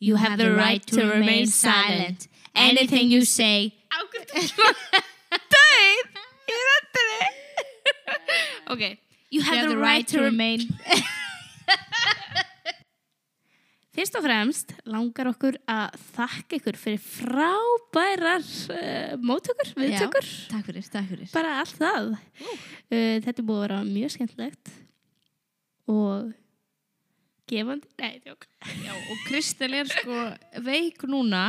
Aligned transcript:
You 0.00 0.16
have 0.16 0.38
the 0.38 0.54
right 0.54 0.84
to 0.94 1.10
remain 1.10 1.46
silent. 1.46 2.28
Anything 2.54 3.10
you 3.10 3.24
say. 3.24 3.74
Dæð 5.54 5.98
í 6.48 6.56
röndinni 6.68 7.26
Ok 8.72 8.82
You 9.30 9.42
have 9.42 9.68
the 9.68 9.76
right 9.76 10.06
to 10.08 10.22
remain. 10.22 10.60
Fyrst 13.98 14.14
og 14.14 14.22
fremst 14.22 14.72
langar 14.86 15.26
okkur 15.32 15.56
að 15.68 15.96
þakka 16.14 16.56
ykkur 16.60 16.76
fyrir 16.78 17.00
frábærar 17.02 18.44
uh, 18.46 19.16
móttökur, 19.18 19.72
viðtökur, 19.74 20.28
Takk 20.52 20.68
fyrir, 20.68 20.86
takk 20.86 21.08
fyrir. 21.10 21.28
Bara 21.34 21.56
allt 21.64 21.74
það. 21.80 22.12
Uh, 22.38 23.18
þetta 23.24 23.34
er 23.34 23.48
búið 23.48 23.58
að 23.58 23.64
vera 23.66 23.80
mjög 23.88 24.14
skemmtilegt 24.14 24.70
og 25.90 26.30
gefandi. 27.50 27.88
Nei, 28.00 28.20
tjók. 28.24 28.46
Já, 28.84 28.92
og 28.94 29.18
Kristel 29.26 29.74
er 29.78 29.90
sko 29.90 30.18
veik 30.66 31.02
núna 31.08 31.42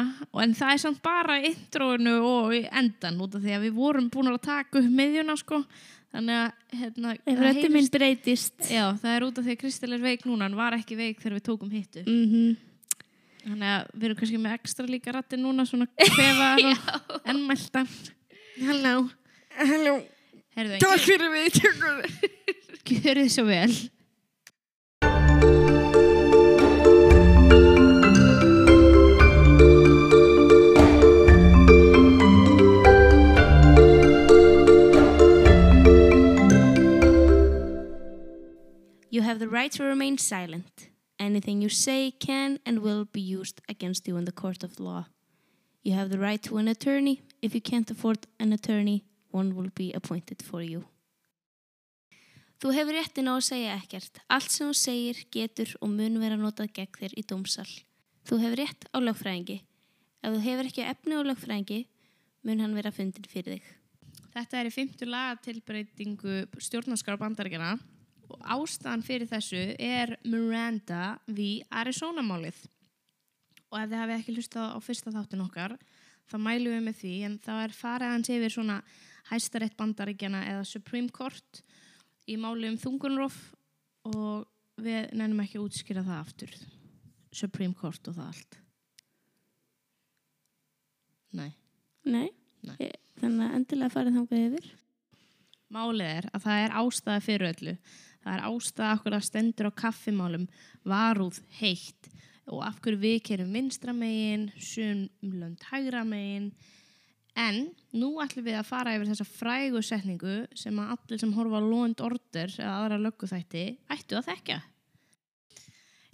en 0.43 0.55
það 0.57 0.73
er 0.75 0.81
samt 0.85 1.01
bara 1.05 1.39
introinu 1.49 2.15
og 2.25 2.53
í 2.57 2.63
endan 2.71 3.19
út 3.25 3.35
af 3.39 3.43
því 3.45 3.55
að 3.57 3.65
við 3.67 3.77
vorum 3.79 4.09
búin 4.13 4.31
að 4.33 4.41
taka 4.47 4.81
upp 4.81 4.89
miðjuna 5.01 5.35
sko. 5.39 5.63
Þannig 6.09 6.39
að 6.41 6.79
hérna, 6.79 7.11
Ef 7.19 7.27
það 7.27 7.43
röttin 7.45 7.69
minn 7.69 7.83
heyrist- 7.83 7.97
breytist. 7.99 8.55
Já, 8.71 8.85
það 8.97 9.11
er 9.15 9.25
út 9.27 9.37
af 9.37 9.45
því 9.45 9.53
að 9.53 9.61
Kristel 9.61 9.93
er 9.93 10.01
veik 10.01 10.25
núna 10.25 10.47
hann 10.47 10.57
var 10.57 10.73
ekki 10.79 10.97
veik 10.97 11.19
þegar 11.21 11.37
við 11.37 11.45
tókum 11.51 11.71
hittu. 11.75 12.03
Mm 12.07 12.57
þannig 13.39 13.69
að 13.71 13.85
við 13.95 14.03
erum 14.09 14.17
kannski 14.19 14.39
með 14.43 14.55
ekstra 14.57 14.85
líka 14.89 15.13
rættin 15.15 15.39
núna 15.41 15.63
svona 15.65 15.85
kvefaðar 15.95 16.65
og 17.15 17.29
ennmæltan 17.31 17.87
Halló. 18.59 19.09
Halló, 19.55 19.93
takk 20.83 21.05
fyrir 21.05 21.31
við 21.31 21.59
gjörðu 22.89 23.23
þið 23.23 23.31
svo 23.31 23.45
vel 23.47 23.71
have 39.29 39.37
the 39.37 39.47
right 39.47 39.71
to 39.71 39.83
remain 39.83 40.17
silent. 40.17 40.89
Anything 41.19 41.61
you 41.61 41.69
say 41.69 42.09
can 42.09 42.57
and 42.65 42.79
will 42.79 43.05
be 43.05 43.21
used 43.21 43.61
against 43.69 44.07
you 44.07 44.17
in 44.17 44.25
the 44.25 44.31
court 44.31 44.63
of 44.63 44.79
law. 44.79 45.05
You 45.83 45.93
have 45.93 46.09
the 46.09 46.17
right 46.17 46.41
to 46.43 46.57
an 46.57 46.67
attorney. 46.67 47.21
If 47.39 47.53
you 47.53 47.61
can't 47.61 47.91
afford 47.91 48.25
an 48.39 48.53
attorney, 48.53 49.03
one 49.29 49.55
will 49.55 49.69
be 49.75 49.93
appointed 49.93 50.41
for 50.41 50.63
you. 50.63 50.85
Þú 52.59 52.73
hefur 52.75 52.97
réttin 52.97 53.29
á 53.29 53.37
að 53.37 53.45
segja 53.51 53.75
ekkert. 53.77 54.17
Allt 54.33 54.49
sem 54.49 54.67
þú 54.67 54.75
segir 54.75 55.21
getur 55.31 55.75
og 55.79 55.93
mun 55.93 56.17
vera 56.19 56.35
notað 56.35 56.73
gegn 56.79 56.97
þér 56.97 57.13
í 57.15 57.23
dómsal. 57.29 57.69
Þú 58.25 58.41
hefur 58.41 58.59
rétt 58.63 58.89
á 58.89 58.97
lögfræðingi. 58.97 59.59
Ef 60.25 60.33
þú 60.33 60.41
hefur 60.47 60.71
ekki 60.71 60.87
efni 60.89 61.15
á 61.15 61.21
lögfræðingi, 61.29 61.79
mun 62.43 62.65
hann 62.65 62.75
vera 62.75 62.91
fundin 62.91 63.29
fyrir 63.29 63.59
þig. 63.59 63.69
Þetta 64.33 64.59
er 64.59 64.67
í 64.67 64.73
fymtu 64.73 65.07
lagatilbreytingu 65.07 66.41
stjórnarskar 66.59 67.21
bandaríkjana 67.21 67.77
og 67.77 67.98
ástæðan 68.55 69.03
fyrir 69.05 69.27
þessu 69.29 69.61
er 69.79 70.15
Miranda 70.25 71.19
við 71.27 71.63
Arizona-málið. 71.71 72.59
Og 73.69 73.77
ef 73.81 73.89
þið 73.91 73.99
hafið 74.01 74.15
ekki 74.17 74.35
hlustað 74.37 74.73
á 74.73 74.77
fyrsta 74.81 75.13
þáttin 75.13 75.43
okkar, 75.45 75.75
þá 76.29 76.35
mælum 76.41 76.73
við 76.77 76.85
með 76.87 76.97
því, 77.01 77.13
en 77.27 77.37
það 77.45 77.63
er 77.65 77.75
farið 77.77 78.13
hans 78.13 78.29
yfir 78.33 78.53
svona 78.55 78.77
hæstarétt 79.29 79.75
bandaríkjana 79.77 80.43
eða 80.49 80.65
Supreme 80.65 81.09
Court 81.13 81.61
í 82.29 82.37
máli 82.41 82.69
um 82.69 82.77
þungunrof 82.81 83.37
og 84.09 84.47
við 84.81 85.11
nefnum 85.17 85.43
ekki 85.43 85.59
að 85.59 85.67
útskýra 85.67 86.05
það 86.05 86.21
aftur. 86.23 86.55
Supreme 87.31 87.73
Court 87.77 88.07
og 88.09 88.15
það 88.17 88.31
allt. 88.33 88.59
Nei. 91.37 91.51
Nei? 92.05 92.29
Nei. 92.65 92.75
Ég- 92.81 92.97
Þannig 93.19 93.45
að 93.49 93.55
endilega 93.59 93.91
farið 93.93 94.15
þangað 94.15 94.45
yfir. 94.47 94.67
Málið 95.69 96.07
er 96.09 96.27
að 96.33 96.43
það 96.45 96.61
er 96.65 96.75
ástæða 96.79 97.21
fyrir 97.21 97.49
öllu. 97.53 97.73
Það 98.23 98.35
er 98.35 98.45
ástæða 98.49 98.95
okkur 98.97 99.15
að 99.17 99.27
stendur 99.27 99.69
á 99.71 99.79
kaffimálum 99.83 100.47
varúð 100.87 101.39
heitt 101.59 102.09
og 102.49 102.63
af 102.65 102.79
hverju 102.81 102.99
við 102.99 103.19
kerum 103.29 103.53
vinstra 103.53 103.93
megin, 103.93 104.49
sumlönd 104.57 105.63
hægra 105.69 106.03
megin. 106.07 106.51
En 107.37 107.69
nú 107.95 108.15
ætlum 108.23 108.47
við 108.47 108.57
að 108.59 108.67
fara 108.67 108.95
yfir 108.97 109.11
þessa 109.11 109.27
frægu 109.27 109.81
setningu 109.85 110.35
sem 110.57 110.79
að 110.81 110.95
allir 110.95 111.21
sem 111.21 111.33
horfa 111.37 111.61
Lónd 111.63 112.01
Order 112.03 112.51
eða 112.57 112.73
aðra 112.81 112.99
lögguþætti 113.05 113.65
ættu 113.93 114.19
að 114.19 114.31
þekka. 114.33 114.59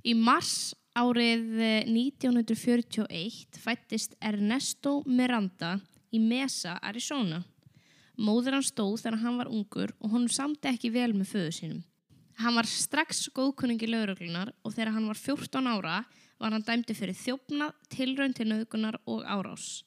Í 0.06 0.14
mars 0.20 0.76
árið 0.96 1.58
eh, 1.60 1.88
1941 1.90 3.58
fættist 3.60 4.14
Ernesto 4.22 5.00
Miranda 5.08 5.80
í 6.14 6.22
Mesa, 6.22 6.78
Arizona. 6.84 7.42
Móður 8.16 8.60
hans 8.60 8.70
stóð 8.72 9.02
þegar 9.02 9.20
hann 9.24 9.42
var 9.42 9.52
ungur 9.52 9.92
og 10.00 10.14
honum 10.14 10.32
samti 10.32 10.70
ekki 10.72 10.94
vel 10.94 11.12
með 11.16 11.34
föðu 11.34 11.56
sínum. 11.58 11.82
Hann 12.42 12.58
var 12.58 12.68
strax 12.68 13.30
góðkunningi 13.36 13.88
lauruglunar 13.88 14.52
og 14.64 14.74
þegar 14.76 14.96
hann 14.98 15.08
var 15.08 15.20
14 15.20 15.70
ára 15.72 16.00
var 16.42 16.52
hann 16.52 16.66
dæmdi 16.68 16.96
fyrir 16.98 17.16
þjófnað, 17.16 17.76
tilraun 17.92 18.34
til 18.36 18.50
nöðgunar 18.50 18.98
og 19.08 19.24
árás. 19.24 19.84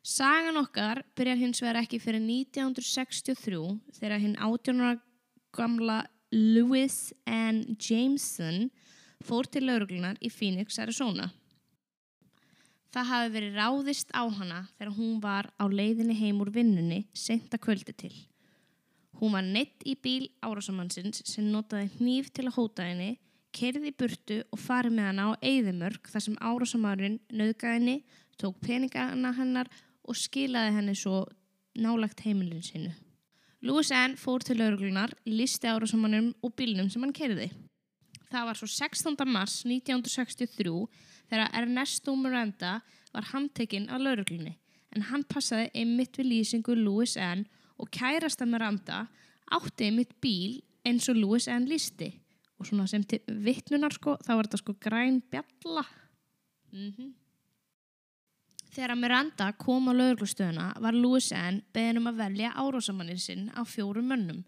Sagan 0.00 0.56
okkar 0.56 1.02
byrjar 1.18 1.36
hins 1.42 1.60
vegar 1.60 1.82
ekki 1.82 2.00
fyrir 2.00 2.22
1963 2.24 3.60
þegar 3.98 4.22
hinn 4.22 4.38
18 4.40 4.80
ára 4.80 4.96
gamla 5.52 5.98
Lewis 6.32 7.12
N. 7.28 7.76
Jameson 7.76 8.70
fór 9.20 9.48
til 9.50 9.66
lauruglunar 9.68 10.16
í 10.24 10.30
Phoenix, 10.32 10.78
Arizona. 10.80 11.28
Það 12.90 13.10
hafi 13.12 13.32
verið 13.34 13.58
ráðist 13.60 14.08
á 14.16 14.24
hana 14.24 14.64
þegar 14.78 14.96
hún 14.96 15.20
var 15.22 15.50
á 15.60 15.64
leiðinni 15.68 16.16
heim 16.16 16.40
úr 16.42 16.50
vinnunni 16.54 17.04
senta 17.12 17.60
kvöldi 17.60 17.92
til. 17.92 18.14
Hún 19.20 19.34
var 19.36 19.44
neitt 19.44 19.82
í 19.84 19.96
bíl 20.00 20.30
árásamannsins 20.40 21.20
sem 21.28 21.44
notaði 21.52 21.90
hníf 21.98 22.30
til 22.32 22.46
að 22.48 22.56
hóta 22.56 22.86
henni, 22.88 23.18
kerði 23.52 23.90
í 23.90 23.96
burtu 24.00 24.38
og 24.48 24.62
farið 24.62 24.96
með 24.96 25.08
hana 25.10 25.26
á 25.28 25.30
eyðimörk 25.44 26.08
þar 26.08 26.24
sem 26.24 26.38
árásamæðurinn 26.40 27.18
nöðgaði 27.28 27.76
henni, 27.76 27.96
tók 28.40 28.56
peningana 28.64 29.34
hennar 29.36 29.68
og 30.08 30.16
skilaði 30.16 30.72
henni 30.78 30.96
svo 30.96 31.26
nálagt 31.76 32.24
heimilin 32.24 32.64
sinu. 32.64 32.94
Louis 33.60 33.90
Ann 33.92 34.16
fór 34.16 34.40
til 34.40 34.56
lauruglunar, 34.56 35.12
listi 35.28 35.68
árásamannum 35.68 36.32
og 36.40 36.56
bílnum 36.56 36.88
sem 36.88 37.04
hann 37.04 37.12
kerði. 37.12 37.50
Það 38.30 38.46
var 38.48 38.56
svo 38.56 38.70
16. 38.72 39.20
mars 39.28 39.60
1963 39.66 40.72
þegar 41.28 41.52
Ernesto 41.60 42.16
Miranda 42.16 42.78
var 43.12 43.28
handtekinn 43.34 43.90
af 43.92 44.00
lauruglunni 44.00 44.56
en 44.96 45.10
hann 45.10 45.28
passaði 45.28 45.68
einmitt 45.76 46.16
við 46.16 46.32
lýsingu 46.32 46.74
Louis 46.78 47.18
Ann 47.20 47.44
og 47.44 47.59
kærasta 47.88 48.46
Miranda 48.46 49.06
átti 49.50 49.88
einmitt 49.88 50.12
bíl 50.20 50.60
eins 50.86 51.08
og 51.08 51.16
Louis 51.16 51.48
Ann 51.48 51.68
lísti 51.68 52.10
og 52.60 52.68
svona 52.68 52.86
sem 52.90 53.04
til 53.08 53.22
vittnunar 53.44 53.94
sko 53.96 54.18
þá 54.20 54.34
var 54.34 54.48
þetta 54.48 54.60
sko 54.60 54.76
græn 54.80 55.22
bjalla. 55.32 55.86
Mm 56.72 57.14
Þegar 58.70 58.94
Miranda 58.94 59.48
kom 59.58 59.88
á 59.90 59.92
lauruglustöðuna 59.98 60.66
var 60.78 60.94
Louis 60.94 61.32
Ann 61.34 61.56
beðin 61.74 61.98
um 61.98 62.06
að 62.06 62.20
velja 62.20 62.52
árásamannir 62.54 63.18
sinn 63.18 63.48
á 63.50 63.66
fjórum 63.66 64.06
mönnum. 64.06 64.44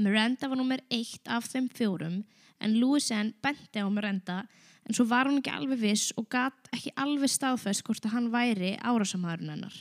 Miranda 0.00 0.48
var 0.48 0.56
nummer 0.56 0.80
eitt 0.88 1.28
af 1.28 1.44
þeim 1.44 1.68
fjórum 1.68 2.22
en 2.60 2.78
Louis 2.80 3.10
Ann 3.12 3.34
benti 3.44 3.82
á 3.84 3.88
Miranda 3.92 4.46
en 4.86 4.96
svo 4.96 5.04
var 5.10 5.28
hún 5.28 5.42
ekki 5.42 5.52
alveg 5.52 5.82
viss 5.82 6.14
og 6.16 6.30
gat 6.32 6.72
ekki 6.72 6.94
alveg 6.96 7.28
staðfest 7.28 7.84
hvort 7.84 8.08
að 8.08 8.14
hann 8.14 8.30
væri 8.32 8.78
árásamæðurinn 8.80 9.52
hennar. 9.52 9.76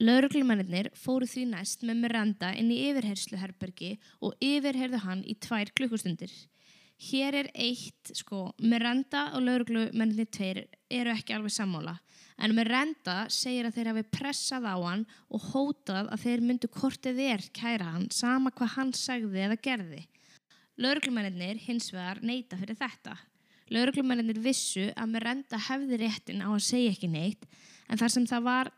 Lauruglumennir 0.00 0.86
fóru 0.96 1.26
því 1.28 1.42
næst 1.50 1.82
með 1.84 1.98
Miranda 2.06 2.54
inn 2.56 2.70
í 2.72 2.78
yfirhersluherbergi 2.88 3.98
og 4.24 4.32
yfirherðu 4.40 5.02
hann 5.02 5.20
í 5.28 5.34
tvær 5.36 5.68
klukkustundir. 5.76 6.32
Hér 7.00 7.36
er 7.36 7.50
eitt, 7.52 8.08
sko, 8.16 8.46
Miranda 8.64 9.26
og 9.36 9.44
lauruglumennir 9.44 10.28
tveir 10.32 10.62
eru 10.88 11.12
ekki 11.12 11.36
alveg 11.36 11.52
sammála. 11.52 11.98
En 12.40 12.56
Miranda 12.56 13.26
segir 13.28 13.68
að 13.68 13.76
þeir 13.76 13.92
hafi 13.92 14.06
pressað 14.16 14.70
á 14.72 14.76
hann 14.80 15.04
og 15.28 15.46
hótað 15.52 16.08
að 16.08 16.24
þeir 16.24 16.46
myndu 16.48 16.72
kortið 16.72 17.22
er 17.26 17.44
kæra 17.56 17.92
hann 17.92 18.08
sama 18.08 18.52
hvað 18.56 18.74
hann 18.78 18.96
sagði 18.96 19.44
eða 19.50 19.60
gerði. 19.68 20.02
Lauruglumennir 20.80 21.60
hins 21.66 21.92
vegar 21.92 22.24
neyta 22.24 22.56
fyrir 22.56 22.80
þetta. 22.80 23.20
Lauruglumennir 23.68 24.40
vissu 24.40 24.88
að 24.96 25.12
Miranda 25.12 25.60
hefði 25.68 26.00
réttin 26.00 26.40
á 26.40 26.48
að 26.48 26.64
segja 26.72 26.96
ekki 26.96 27.12
neitt 27.12 27.44
en 27.90 28.00
þar 28.00 28.16
sem 28.16 28.28
það 28.28 28.46
var 28.48 28.76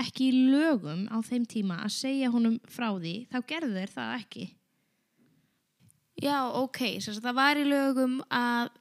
ekki 0.00 0.28
í 0.30 0.38
lögum 0.50 1.06
á 1.10 1.18
þeim 1.24 1.44
tíma 1.50 1.78
að 1.84 1.94
segja 1.96 2.30
honum 2.34 2.58
frá 2.70 2.88
því 2.96 3.14
þá 3.30 3.38
gerðu 3.50 3.74
þeir 3.78 3.92
það 3.94 4.14
ekki. 4.18 4.46
Já, 6.22 6.38
ok, 6.60 6.80
það 7.02 7.36
var 7.36 7.58
í 7.58 7.66
lögum 7.66 8.18
að 8.32 8.72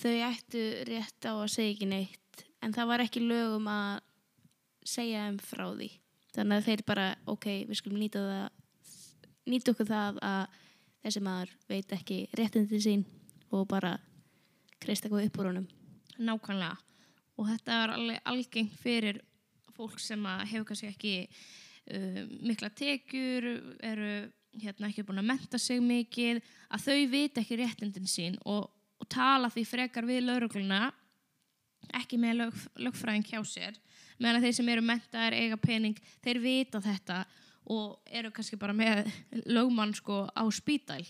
þau 0.00 0.14
ættu 0.30 0.62
rétt 0.88 1.26
á 1.26 1.32
að 1.34 1.50
segja 1.54 1.74
ekki 1.74 1.90
neitt 1.90 2.44
en 2.64 2.74
það 2.76 2.90
var 2.92 3.04
ekki 3.04 3.22
lögum 3.24 3.68
að 3.70 4.00
segja 4.86 5.26
þeim 5.26 5.38
frá 5.44 5.66
því. 5.72 5.90
Þannig 6.30 6.60
að 6.60 6.66
þeir 6.68 6.82
bara, 6.86 7.06
ok, 7.26 7.46
við 7.68 7.78
skulum 7.80 8.02
nýta 8.02 8.22
það 8.22 8.48
nýta 9.50 9.72
okkur 9.72 9.88
það 9.88 10.20
að 10.22 10.58
þessi 11.00 11.22
maður 11.24 11.54
veit 11.70 11.94
ekki 11.96 12.18
réttindi 12.38 12.80
sín 12.82 13.02
og 13.50 13.66
bara 13.70 13.96
kreist 14.80 15.04
eitthvað 15.04 15.26
upp 15.26 15.40
úr 15.40 15.50
honum. 15.50 15.66
Nákvæmlega. 16.20 16.76
Og 17.40 17.48
þetta 17.48 17.76
er 17.82 17.92
alveg 17.94 18.30
algengt 18.30 18.78
fyrir 18.82 19.20
fólk 19.80 20.00
sem 20.02 20.28
hefur 20.52 20.68
kannski 20.68 20.90
ekki 20.90 21.14
uh, 21.26 22.22
mikla 22.44 22.70
tekjur 22.76 23.48
eru 23.80 24.12
hérna 24.60 24.90
ekki 24.90 25.04
búin 25.06 25.22
að 25.22 25.30
menta 25.30 25.60
sig 25.62 25.82
mikið 25.82 26.40
að 26.70 26.86
þau 26.86 27.02
vita 27.12 27.42
ekki 27.42 27.60
réttindin 27.60 28.10
sín 28.10 28.38
og, 28.44 28.66
og 29.00 29.10
tala 29.10 29.50
því 29.52 29.66
frekar 29.68 30.08
við 30.08 30.24
laurugluna 30.26 30.88
ekki 31.96 32.18
með 32.20 32.42
lög, 32.42 32.64
lögfræðing 32.76 33.24
hjá 33.30 33.40
sér. 33.46 33.78
Meðan 34.20 34.44
þeir 34.44 34.56
sem 34.58 34.68
eru 34.68 34.82
mentaðir 34.84 35.38
eiga 35.38 35.56
pening 35.60 36.02
þeir 36.20 36.42
vita 36.42 36.82
þetta 36.84 37.22
og 37.70 38.10
eru 38.10 38.32
kannski 38.34 38.58
bara 38.60 38.74
með 38.76 39.08
lögmann 39.48 39.94
sko 39.96 40.26
á 40.28 40.44
spítæl 40.52 41.06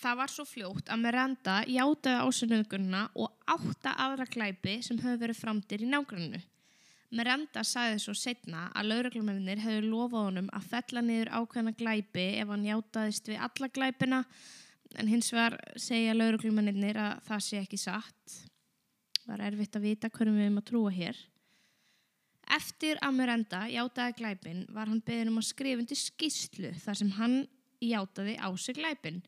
Það 0.00 0.16
var 0.16 0.32
svo 0.32 0.44
fljótt 0.48 0.88
að 0.88 1.02
Miranda 1.02 1.54
játaði 1.68 2.24
ásynöðgunna 2.24 3.02
og 3.20 3.34
átta 3.52 3.92
aðra 4.00 4.24
glæpi 4.30 4.78
sem 4.82 4.96
höfðu 5.00 5.20
verið 5.20 5.40
framdir 5.40 5.84
í 5.84 5.88
nágrunnu. 5.90 6.40
Miranda 7.10 7.64
sagði 7.66 7.98
svo 7.98 8.12
setna 8.14 8.68
að 8.78 8.92
lauruglumennir 8.92 9.58
hefðu 9.64 9.88
lofað 9.90 10.26
honum 10.28 10.50
að 10.54 10.66
fella 10.70 11.02
niður 11.02 11.32
ákveðna 11.40 11.72
glæpi 11.74 12.26
ef 12.38 12.52
hann 12.52 12.66
játaðist 12.68 13.30
við 13.32 13.40
alla 13.46 13.68
glæpina 13.74 14.20
en 14.98 15.10
hins 15.10 15.32
vegar 15.34 15.56
segja 15.74 16.14
lauruglumennir 16.14 17.00
að 17.02 17.24
það 17.26 17.42
sé 17.46 17.58
ekki 17.64 17.80
satt. 17.82 18.36
Það 19.24 19.32
var 19.32 19.44
erfitt 19.48 19.78
að 19.78 19.86
vita 19.88 20.10
hverjum 20.10 20.38
við 20.38 20.46
erum 20.46 20.62
að 20.62 20.68
trúa 20.70 20.94
hér. 20.94 21.18
Eftir 22.50 22.98
að 23.02 23.18
Miranda 23.18 23.64
játaði 23.70 24.16
glæpin 24.18 24.62
var 24.74 24.90
hann 24.90 25.02
beðin 25.06 25.30
um 25.30 25.42
að 25.42 25.50
skrifa 25.50 25.82
undir 25.82 25.98
skýslu 25.98 26.72
þar 26.82 26.98
sem 27.02 27.12
hann 27.18 27.36
játaði 27.82 28.38
á 28.38 28.48
sig 28.58 28.78
glæpin. 28.78 29.20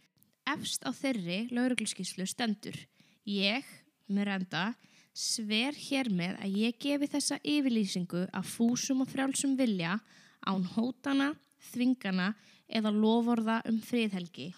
Efst 0.55 0.87
á 0.87 0.91
þeirri 0.95 1.45
laurugluskíslu 1.55 2.27
stendur 2.27 2.79
Ég, 3.27 3.67
Miranda, 4.11 4.73
sver 5.13 5.77
hér 5.77 6.09
með 6.13 6.39
að 6.41 6.59
ég 6.63 6.79
gefi 6.81 7.09
þessa 7.13 7.39
yfirlýsingu 7.45 8.27
að 8.33 8.49
fúsum 8.49 9.05
og 9.05 9.11
frjálsum 9.13 9.57
vilja 9.59 9.99
án 10.49 10.65
hótana, 10.75 11.33
þvingana 11.73 12.33
eða 12.73 12.93
loforða 12.97 13.61
um 13.69 13.81
friðhelgi 13.85 14.51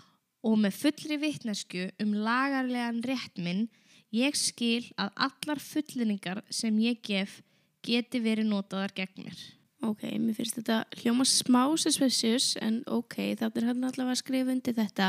og 0.45 0.61
með 0.61 0.77
fullri 0.79 1.19
vitnesku 1.21 1.89
um 2.03 2.15
lagarlegan 2.25 3.03
rétt 3.07 3.41
minn 3.41 3.67
ég 4.15 4.37
skil 4.39 4.85
að 5.01 5.11
allar 5.27 5.61
fullinningar 5.63 6.43
sem 6.53 6.77
ég 6.85 7.01
gef 7.03 7.41
geti 7.85 8.21
verið 8.23 8.49
notaðar 8.49 8.95
gegn 8.97 9.27
mér. 9.27 9.39
Ok, 9.85 10.07
mér 10.17 10.37
finnst 10.37 10.57
þetta 10.57 10.85
hljóma 11.03 11.27
smá 11.29 11.63
suspicious 11.77 12.55
en 12.63 12.81
ok, 12.89 13.35
þannig 13.37 13.59
er 13.61 13.67
hann 13.69 13.89
allavega 13.89 14.15
að 14.15 14.21
skrifa 14.23 14.55
undir 14.55 14.77
þetta. 14.79 15.09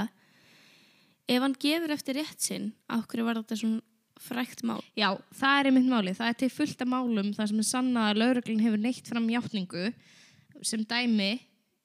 Ef 1.32 1.44
hann 1.46 1.56
gefur 1.62 1.94
eftir 1.96 2.20
rétt 2.20 2.44
sinn, 2.44 2.74
okkur 2.92 3.24
var 3.28 3.40
þetta 3.40 3.60
svona 3.62 3.95
frækt 4.22 4.64
mál. 4.68 4.82
Já, 4.98 5.14
það 5.36 5.60
er 5.60 5.70
einmitt 5.70 5.90
máli. 5.90 6.14
Það 6.16 6.32
er 6.32 6.38
til 6.40 6.52
fullt 6.54 6.86
af 6.86 6.92
málum 6.92 7.34
þar 7.36 7.52
sem 7.52 7.60
er 7.62 7.68
sannað 7.70 8.10
að 8.12 8.22
lauruglun 8.22 8.64
hefur 8.64 8.82
neitt 8.82 9.12
fram 9.12 9.28
játningu 9.32 9.90
sem 10.66 10.86
dæmi 10.88 11.34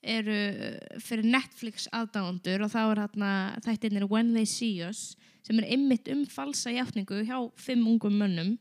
eru 0.01 0.37
uh, 0.37 1.01
fyrir 1.03 1.27
Netflix 1.29 1.89
aðdáðandur 1.93 2.65
og 2.65 2.73
þá 2.73 2.81
er 2.83 3.03
hérna 3.03 3.33
þættirnir 3.67 4.09
When 4.09 4.33
They 4.37 4.49
See 4.49 4.81
Us 4.87 5.15
sem 5.45 5.61
er 5.61 5.69
einmitt 5.75 6.09
um 6.13 6.25
falsa 6.29 6.73
játningu 6.73 7.23
hjá 7.27 7.37
fimm 7.61 7.87
ungum 7.89 8.17
mönnum. 8.21 8.57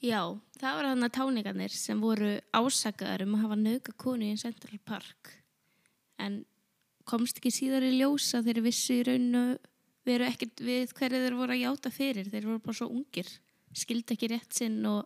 Já, 0.00 0.32
það 0.56 0.76
var 0.78 0.86
hann 0.88 1.04
að 1.04 1.16
táningarnir 1.18 1.74
sem 1.76 1.98
voru 2.00 2.38
ásakaðar 2.56 3.26
um 3.26 3.34
að 3.36 3.42
hafa 3.44 3.58
nauka 3.60 3.96
konu 4.00 4.30
í 4.32 4.38
Central 4.40 4.80
Park. 4.88 5.34
En 6.20 6.42
komst 7.08 7.40
ekki 7.40 7.52
síðar 7.52 7.84
í 7.84 7.98
ljós 7.98 8.30
að 8.36 8.48
þeir 8.48 8.62
vissu 8.64 8.96
í 8.96 9.04
rauninu 9.08 9.44
veru 10.06 10.26
ekkert 10.26 10.62
við 10.64 10.92
hverju 10.96 11.22
þeir 11.24 11.38
voru 11.38 11.56
að 11.56 11.64
játa 11.64 11.92
fyrir. 11.94 12.28
Þeir 12.32 12.48
voru 12.48 12.62
bara 12.64 12.78
svo 12.80 12.90
ungir, 12.90 13.30
skildi 13.76 14.16
ekki 14.16 14.30
rétt 14.32 14.56
sinn 14.56 14.78
og 14.88 15.04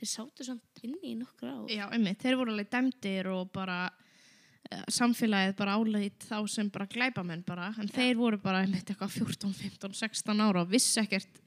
þeir 0.00 0.10
sátu 0.12 0.46
samt 0.46 0.82
inni 0.84 1.12
í 1.12 1.18
nokkur 1.18 1.52
á. 1.52 1.58
Já, 1.72 1.84
einmitt. 1.90 2.20
Þeir 2.22 2.38
voru 2.40 2.54
alveg 2.54 2.70
dæmdir 2.72 3.30
og 3.32 3.52
bara 3.54 3.78
uh, 3.88 4.84
samfélagið 4.92 5.54
bara 5.60 5.76
áleitt 5.78 6.26
þá 6.28 6.38
sem 6.50 6.72
bara 6.74 6.90
glæpamenn 6.90 7.44
bara. 7.46 7.70
En 7.80 7.90
þeir 7.92 8.18
voru 8.20 8.40
bara 8.42 8.64
einmitt 8.64 8.90
eitthvað 8.90 9.16
14, 9.20 9.54
15, 9.62 9.94
16 10.02 10.44
ára 10.44 10.64
og 10.64 10.72
vissi 10.72 11.00
ekkert 11.02 11.40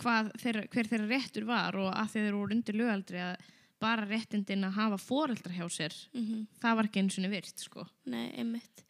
hvað 0.00 0.30
þeirra, 0.40 0.68
hver 0.72 0.88
þeirra 0.92 1.08
réttur 1.10 1.48
var 1.48 1.76
og 1.80 1.90
að 1.92 2.14
þeir 2.14 2.36
voru 2.36 2.56
undir 2.56 2.78
lögaldri 2.78 3.24
að 3.24 3.48
bara 3.80 4.04
réttindin 4.04 4.66
að 4.68 4.76
hafa 4.76 5.00
foreldra 5.00 5.52
hjá 5.56 5.64
sér 5.72 5.94
Mm 6.12 6.46
það 6.60 6.76
var 6.76 6.88
ekki 6.88 7.00
eins 7.00 7.18
og 7.18 7.30
virt 7.32 7.62
sko. 7.64 7.86
Nei, 8.04 8.26
einmitt. 8.36 8.84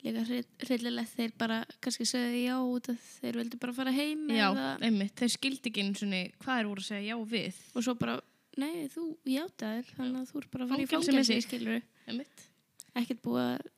Líka 0.00 0.22
hryllilegt 0.64 1.12
þeir 1.12 1.32
bara 1.38 1.58
kannski 1.84 2.06
segja 2.08 2.54
já 2.54 2.54
út 2.64 2.88
að 2.88 3.00
þeir 3.20 3.38
vildi 3.42 3.58
bara 3.60 3.74
fara 3.76 3.92
heim 3.92 4.30
Já, 4.32 4.46
einmitt, 4.80 5.12
þeir 5.18 5.32
skildi 5.34 5.68
ekki 5.68 5.84
eins 5.84 6.04
og 6.06 6.14
hvað 6.40 6.60
þeir 6.60 6.70
voru 6.70 6.84
að 6.84 6.88
segja 6.88 7.10
já 7.10 7.24
við 7.34 7.58
og 7.74 7.84
svo 7.84 7.94
bara, 8.00 8.14
nei, 8.60 8.86
þú 8.94 9.04
játaðir 9.28 9.90
þannig 9.98 10.22
að 10.22 10.30
þú 10.30 10.40
er 10.40 10.48
bara 10.54 10.64
að 10.64 10.72
fara 10.72 10.86
í 10.86 10.88
Fangelsi 10.94 11.38
skilur 11.44 11.82
einmitt. 12.08 12.46
ekkert 12.96 13.22
búið 13.26 13.44
að 13.44 13.68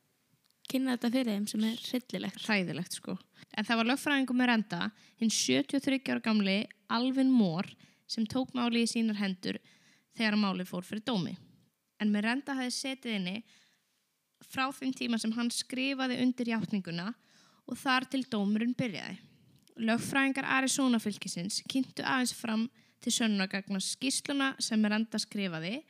kynna 0.72 0.96
þetta 0.96 1.12
fyrir 1.16 1.32
þeim 1.32 1.46
sem 1.50 1.64
er 1.68 1.80
hryllilegt. 1.88 2.44
hræðilegt 2.46 2.96
sko. 2.96 3.16
En 3.58 3.66
það 3.68 3.80
var 3.80 3.88
lögfræðingum 3.90 4.38
með 4.40 4.50
renda, 4.52 4.82
hinn 5.20 5.32
73 5.32 5.98
ára 6.08 6.22
gamli 6.24 6.58
Alvin 6.88 7.32
Moore 7.32 7.74
sem 8.08 8.24
tók 8.28 8.54
máli 8.56 8.84
í 8.86 8.88
sínar 8.88 9.18
hendur 9.20 9.58
þegar 10.16 10.38
máli 10.40 10.64
fór 10.68 10.86
fyrir 10.86 11.04
dómi. 11.04 11.34
En 12.00 12.12
með 12.14 12.26
renda 12.28 12.56
hafði 12.56 12.72
setið 12.76 13.18
inni 13.18 13.36
frá 14.48 14.68
þeim 14.74 14.92
tíma 14.96 15.18
sem 15.20 15.32
hann 15.36 15.50
skrifaði 15.52 16.20
undir 16.22 16.52
játninguna 16.52 17.12
og 17.68 17.78
þar 17.78 18.08
til 18.10 18.24
dómurinn 18.30 18.76
byrjaði. 18.78 19.18
Lögfræðingar 19.82 20.48
Arizona 20.58 21.00
fylkisins 21.00 21.62
kynntu 21.70 22.04
aðeins 22.04 22.34
fram 22.36 22.66
til 23.02 23.14
sönnagagna 23.14 23.80
skýsluna 23.82 24.52
sem 24.62 24.80
Miranda 24.82 25.18
skrifaði 25.20 25.80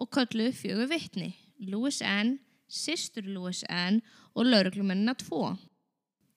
og 0.00 0.10
kölluðu 0.14 0.52
fjögur 0.56 0.90
vitni, 0.90 1.32
Louis 1.58 2.00
N., 2.04 2.38
systur 2.70 3.26
Louis 3.26 3.64
N. 3.68 4.00
og 4.34 4.46
lauruglumennina 4.46 5.16
tvo. 5.18 5.56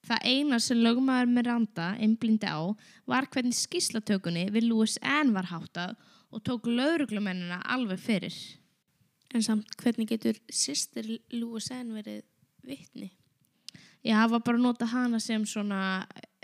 Það 0.04 0.26
eina 0.28 0.60
sem 0.60 0.82
lögmaður 0.84 1.30
Miranda 1.32 1.94
einblindi 1.96 2.50
á 2.50 2.74
var 3.08 3.30
hvernig 3.32 3.56
skýslatökunni 3.56 4.50
við 4.52 4.68
Louis 4.72 4.98
N. 5.00 5.32
var 5.36 5.48
háttað 5.52 5.96
og 6.34 6.44
tók 6.44 6.68
lauruglumennina 6.68 7.62
alveg 7.64 8.02
fyrir. 8.02 8.36
En 9.34 9.42
samt, 9.42 9.66
hvernig 9.82 10.08
getur 10.12 10.38
sýstir 10.54 11.08
Lúi 11.34 11.62
Sen 11.64 11.90
verið 11.96 12.22
vitni? 12.68 13.10
Já, 14.04 14.18
það 14.20 14.34
var 14.36 14.44
bara 14.46 14.58
að 14.60 14.66
nota 14.68 14.86
hana 14.92 15.20
sem 15.24 15.46
svona 15.48 15.80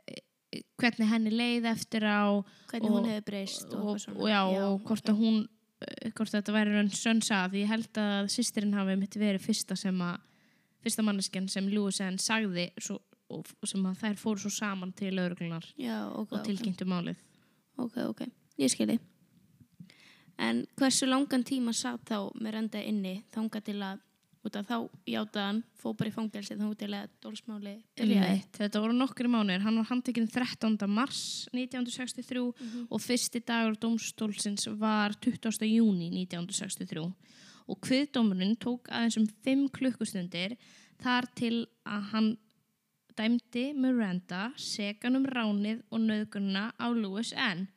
eh, 0.08 0.62
hvernig 0.80 1.10
henni 1.12 1.34
leið 1.34 1.68
eftir 1.74 2.06
á 2.08 2.40
Hvernig 2.72 2.90
Og- 2.90 2.96
hún 2.98 3.10
hefur 3.12 3.26
breyst 3.28 3.74
og, 3.74 3.92
og, 3.94 4.16
og, 4.16 4.30
já, 4.32 4.40
og 4.66 4.80
hvort 4.88 5.12
að 5.12 5.20
hún 5.20 5.38
eh, 5.84 6.10
hvort 6.16 6.32
þetta 6.34 6.56
væri 6.56 6.74
raun 6.78 6.90
sönsa 6.90 7.44
því 7.52 7.62
ég 7.66 7.72
held 7.74 8.00
að 8.02 8.32
sýstirinn 8.34 8.74
hafi 8.80 8.96
mitt 8.98 9.20
verið 9.20 9.44
fyrsta 9.46 9.76
sem 9.78 10.02
að 10.02 10.18
fyrsta 10.82 11.04
manneskjan 11.04 11.50
sem 11.52 11.68
Louis 11.70 12.00
N. 12.02 12.18
sagði 12.18 12.70
svo, 12.80 12.98
og 13.30 13.46
sem 13.68 13.84
að 13.86 14.00
þær 14.02 14.16
fóru 14.18 14.40
svo 14.40 14.50
saman 14.56 14.94
til 14.96 15.12
lauruglunar 15.20 15.68
Já, 15.78 16.08
ok, 16.16 16.32
og 16.32 16.46
tilkynntu 16.48 16.88
málið 16.90 17.20
ok, 17.78 17.98
ok, 18.10 18.22
ég 18.64 18.72
skilji. 18.72 18.98
En 20.40 20.62
hversu 20.80 21.06
langan 21.10 21.44
tíma 21.44 21.74
satt 21.76 22.06
þá 22.08 22.30
með 22.40 22.54
renda 22.56 22.80
inni 22.88 23.18
þanga 23.36 23.60
til 23.66 23.76
að, 23.84 24.00
út 24.48 24.56
af 24.56 24.68
þá 24.70 24.76
játaði 25.12 25.44
hann, 25.44 25.64
fó 25.76 25.92
bara 26.00 26.10
í 26.10 26.14
fangelsi 26.16 26.56
þá 26.56 26.70
til 26.80 26.92
að 26.96 27.10
dólsmáli 27.26 27.74
byrjaði. 28.00 28.38
Þetta 28.56 28.82
voru 28.86 28.96
nokkri 28.96 29.28
mánuðir. 29.28 29.66
Hann 29.66 29.76
var 29.82 29.90
handtekinn 29.92 30.30
13. 30.32 30.88
mars 30.88 31.22
1963 31.52 32.54
Mhm. 32.60 32.88
og 32.90 33.02
fyrsti 33.04 33.42
dagur 33.44 33.76
dómstólsins 33.76 34.68
var 34.80 35.12
20. 35.20 35.68
júni 35.68 36.08
1963 36.24 37.14
og 37.68 37.82
kviðdómurinn 37.82 38.56
tók 38.58 38.88
aðeins 38.90 39.18
um 39.20 39.28
5 39.28 39.68
klukkustundir 39.76 40.56
þar 41.04 41.28
til 41.36 41.68
að 41.86 42.02
hann 42.14 42.38
dæmdi 43.18 43.74
Miranda 43.76 44.54
segan 44.56 45.16
um 45.20 45.26
ránið 45.26 45.84
og 45.92 46.00
nöðgunna 46.00 46.72
á 46.80 46.88
Louis 46.96 47.34
N. 47.36 47.68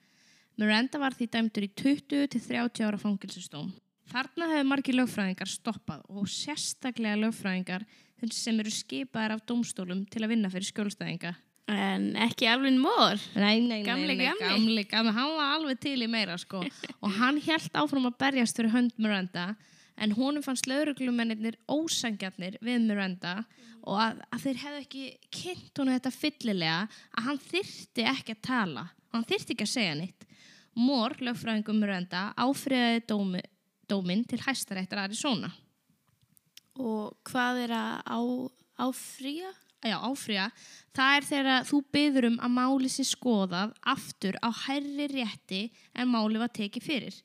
Miranda 0.62 1.00
var 1.02 1.16
því 1.18 1.26
dæmdur 1.34 1.66
í 1.66 1.70
20-30 1.82 2.86
ára 2.86 3.00
fangilsustóm. 3.00 3.72
Þarna 4.12 4.48
hefur 4.52 4.68
margir 4.68 4.96
lögfræðingar 4.98 5.50
stoppað 5.50 6.02
og 6.12 6.28
sérstaklega 6.30 7.18
lögfræðingar 7.18 7.86
sem 8.30 8.60
eru 8.62 8.70
skipaðar 8.70 9.34
af 9.36 9.46
dómstólum 9.48 10.04
til 10.10 10.22
að 10.22 10.34
vinna 10.36 10.50
fyrir 10.52 10.68
skjólstæðinga. 10.68 11.32
En 11.72 12.12
ekki 12.20 12.46
alveg 12.50 12.76
mór. 12.78 13.18
Nei, 13.38 13.62
nei, 13.62 13.80
nei, 13.80 13.82
Gamli, 13.86 14.16
gamli. 14.18 14.42
gamli, 14.42 14.84
gamli, 14.90 15.12
hann 15.16 15.34
var 15.38 15.52
alveg 15.56 15.80
til 15.82 15.96
í 16.04 16.08
meira 16.10 16.36
sko 16.38 16.60
og 16.62 17.14
hann 17.18 17.38
held 17.42 17.78
áfram 17.78 18.08
að 18.10 18.18
berjast 18.22 18.58
fyrir 18.58 18.74
hönd 18.74 18.98
Miranda 18.98 19.52
en 20.02 20.14
honum 20.18 20.44
fannst 20.44 20.66
lauruglumennir 20.70 21.58
ósangjarnir 21.70 22.58
við 22.64 22.86
Miranda 22.88 23.38
og 23.82 23.98
að, 24.02 24.20
að 24.34 24.44
þeir 24.46 24.60
hefðu 24.64 24.82
ekki 24.82 25.04
kynnt 25.38 25.80
honum 25.80 25.96
þetta 25.96 26.14
fyllilega 26.16 26.76
að 27.16 27.26
hann 27.28 27.40
þyrti 27.46 28.06
ekki 28.12 28.36
að 28.36 28.44
tala 28.50 28.84
hann 29.14 29.26
þyrti 29.30 29.56
ekki 29.56 29.66
að 29.68 29.74
segja 29.76 29.96
nýtt 29.98 30.28
Mór, 30.78 31.16
lögfræðingum 31.20 31.82
Miranda, 31.82 32.30
áfriðaði 32.40 33.02
dómi, 33.08 33.42
dóminn 33.90 34.24
til 34.28 34.40
hæstaréttar 34.40 35.04
Arizona 35.04 35.52
Og 36.80 37.12
hvað 37.28 37.66
er 37.66 37.74
að 37.76 37.98
á, 38.08 38.20
áfrýja? 38.88 39.52
já, 39.82 39.96
áfrýja, 39.98 40.48
það 40.94 41.16
er 41.16 41.26
þegar 41.26 41.66
þú 41.66 41.78
byður 41.94 42.26
um 42.28 42.36
að 42.46 42.54
máli 42.54 42.90
sér 42.92 43.08
skoðað 43.08 43.72
aftur 43.92 44.38
á 44.38 44.48
hærri 44.66 45.08
rétti 45.10 45.62
en 45.98 46.12
máli 46.12 46.40
var 46.40 46.52
tekið 46.54 46.86
fyrir. 46.86 47.16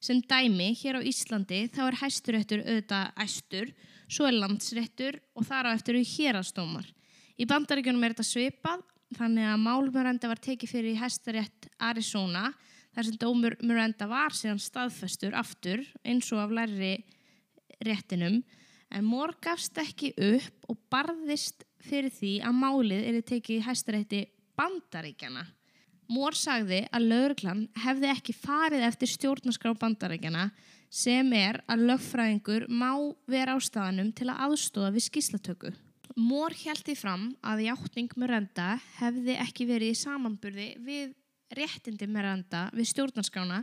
Sem 0.00 0.22
dæmi, 0.22 0.70
hér 0.78 1.00
á 1.02 1.02
Íslandi, 1.02 1.66
þá 1.74 1.82
er 1.88 1.98
hæsturéttur 2.00 2.62
auðvitað 2.62 3.24
æstur, 3.24 3.72
svo 4.08 4.28
er 4.28 4.38
landsréttur 4.38 5.18
og 5.34 5.48
þar 5.48 5.68
á 5.68 5.74
eftir 5.74 5.98
eru 5.98 6.06
hérastómar. 6.06 6.86
Í 7.38 7.44
bandaríkjunum 7.50 8.06
er 8.06 8.14
þetta 8.14 8.28
svipað, 8.30 8.84
þannig 9.18 9.50
að 9.50 9.64
mál 9.66 9.90
Miranda 9.90 10.30
var 10.30 10.40
tekið 10.42 10.70
fyrir 10.70 10.94
í 10.94 11.00
hæstarétt 11.00 11.68
Arizona, 11.82 12.52
þar 12.98 13.06
sem 13.06 13.18
dómur 13.22 13.54
Miranda 13.62 14.08
var 14.10 14.34
síðan 14.34 14.58
staðfestur 14.58 15.34
aftur, 15.38 15.84
eins 16.02 16.32
og 16.34 16.40
af 16.42 16.54
lærri 16.56 16.96
réttinum, 17.86 18.40
en 18.90 19.04
Mór 19.06 19.36
gafst 19.38 19.78
ekki 19.78 20.10
upp 20.16 20.72
og 20.72 20.80
barðist 20.90 21.62
fyrir 21.86 22.10
því 22.10 22.32
að 22.42 22.56
málið 22.58 23.04
er 23.06 23.18
tekið 23.28 23.60
í 23.60 23.66
hæstarétti 23.68 24.22
bandaríkjana. 24.58 25.44
Mór 26.10 26.34
sagði 26.34 26.80
að 26.90 27.06
lauruglan 27.12 27.60
hefði 27.84 28.10
ekki 28.10 28.34
farið 28.34 28.88
eftir 28.88 29.12
stjórnarskrá 29.12 29.76
bandaríkjana 29.78 30.48
sem 30.90 31.30
er 31.38 31.60
að 31.70 31.84
lögfræðingur 31.92 32.66
má 32.66 32.96
vera 33.30 33.54
á 33.54 33.58
staðanum 33.62 34.10
til 34.10 34.26
að 34.32 34.42
aðstóða 34.48 34.90
við 34.96 35.06
skýslatöku. 35.06 35.72
Mór 36.18 36.56
held 36.64 36.90
í 36.90 36.98
fram 36.98 37.30
að 37.46 37.68
játning 37.68 38.10
Miranda 38.18 38.72
hefði 38.98 39.38
ekki 39.38 39.68
verið 39.70 39.94
í 39.94 40.02
samanburði 40.02 40.70
við 40.82 41.14
réttindi 41.56 42.08
Miranda 42.10 42.66
við 42.76 42.90
stjórnarskrána 42.92 43.62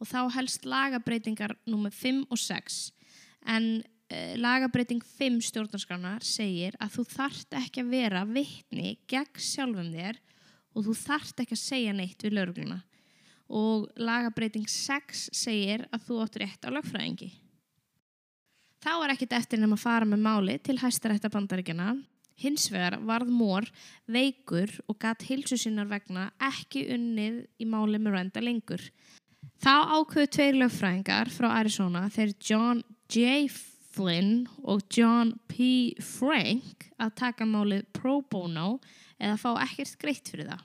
og 0.00 0.08
þá 0.08 0.20
helst 0.36 0.66
lagabreitingar 0.68 1.56
nr. 1.68 1.92
5 1.92 2.24
og 2.30 2.40
6 2.40 2.80
en 3.52 3.68
uh, 3.82 4.34
lagabreiting 4.40 5.02
5 5.04 5.40
stjórnarskránar 5.50 6.24
segir 6.26 6.76
að 6.80 6.98
þú 6.98 7.06
þarft 7.14 7.56
ekki 7.60 7.84
að 7.84 7.94
vera 7.94 8.26
vittni 8.28 8.96
gegn 9.10 9.40
sjálfum 9.40 9.92
þér 9.94 10.20
og 10.76 10.84
þú 10.88 10.98
þarft 11.06 11.42
ekki 11.44 11.56
að 11.56 11.64
segja 11.64 11.96
neitt 11.96 12.24
við 12.24 12.36
laurugluna 12.36 12.82
og 13.46 13.86
lagabreiting 14.00 14.66
6 14.68 15.28
segir 15.36 15.86
að 15.94 16.08
þú 16.08 16.22
áttur 16.24 16.42
rétt 16.42 16.66
á 16.66 16.70
lögfræðingi. 16.74 17.30
Þá 18.82 18.92
er 19.02 19.12
ekkit 19.14 19.36
eftir 19.38 19.60
nefn 19.60 19.76
að 19.76 19.82
fara 19.82 20.08
með 20.08 20.22
máli 20.22 20.56
til 20.62 20.76
hæstarætta 20.80 21.30
bandaríkjana. 21.32 21.94
Hins 22.36 22.68
vegar 22.72 22.98
varð 23.08 23.30
mór 23.32 23.68
veikur 24.12 24.72
og 24.86 24.98
gatt 25.00 25.24
hilsu 25.28 25.56
sinnar 25.60 25.88
vegna 25.88 26.28
ekki 26.50 26.84
unnið 26.92 27.44
í 27.62 27.68
máli 27.68 28.00
Miranda 28.02 28.42
lengur. 28.44 28.82
Þá 29.62 29.74
ákveðu 29.96 30.28
tveir 30.36 30.58
lögfræðingar 30.60 31.32
frá 31.32 31.48
Arizona 31.54 32.04
þeir 32.12 32.34
John 32.44 32.82
J. 33.08 33.48
Flynn 33.96 34.44
og 34.68 34.84
John 34.92 35.32
P. 35.48 35.96
Frank 36.04 36.90
að 37.00 37.14
taka 37.22 37.46
málið 37.48 37.86
pro 37.96 38.18
bono 38.20 38.76
eða 39.16 39.38
fá 39.40 39.50
ekkert 39.64 39.96
greitt 40.02 40.28
fyrir 40.28 40.50
það. 40.50 40.64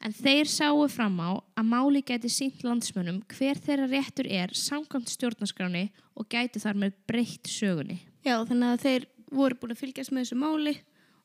En 0.00 0.14
þeir 0.16 0.48
sáu 0.48 0.86
fram 0.88 1.18
á 1.20 1.30
að 1.58 1.66
máli 1.68 2.00
gæti 2.06 2.30
sínt 2.32 2.62
landsmönnum 2.64 3.18
hver 3.34 3.58
þeirra 3.60 3.88
réttur 3.90 4.28
er 4.30 4.54
samkvæmt 4.56 5.10
stjórnarskráni 5.12 5.90
og 6.16 6.30
gæti 6.30 6.62
þar 6.62 6.78
með 6.84 6.94
breytt 7.10 7.50
sögunni. 7.50 7.98
Já, 8.24 8.38
þannig 8.48 8.70
að 8.70 8.86
þeir 8.86 9.08
voru 9.34 9.58
búin 9.60 9.74
að 9.74 9.82
fylgjast 9.82 10.14
með 10.14 10.24
þessu 10.24 10.38
máli 10.40 10.76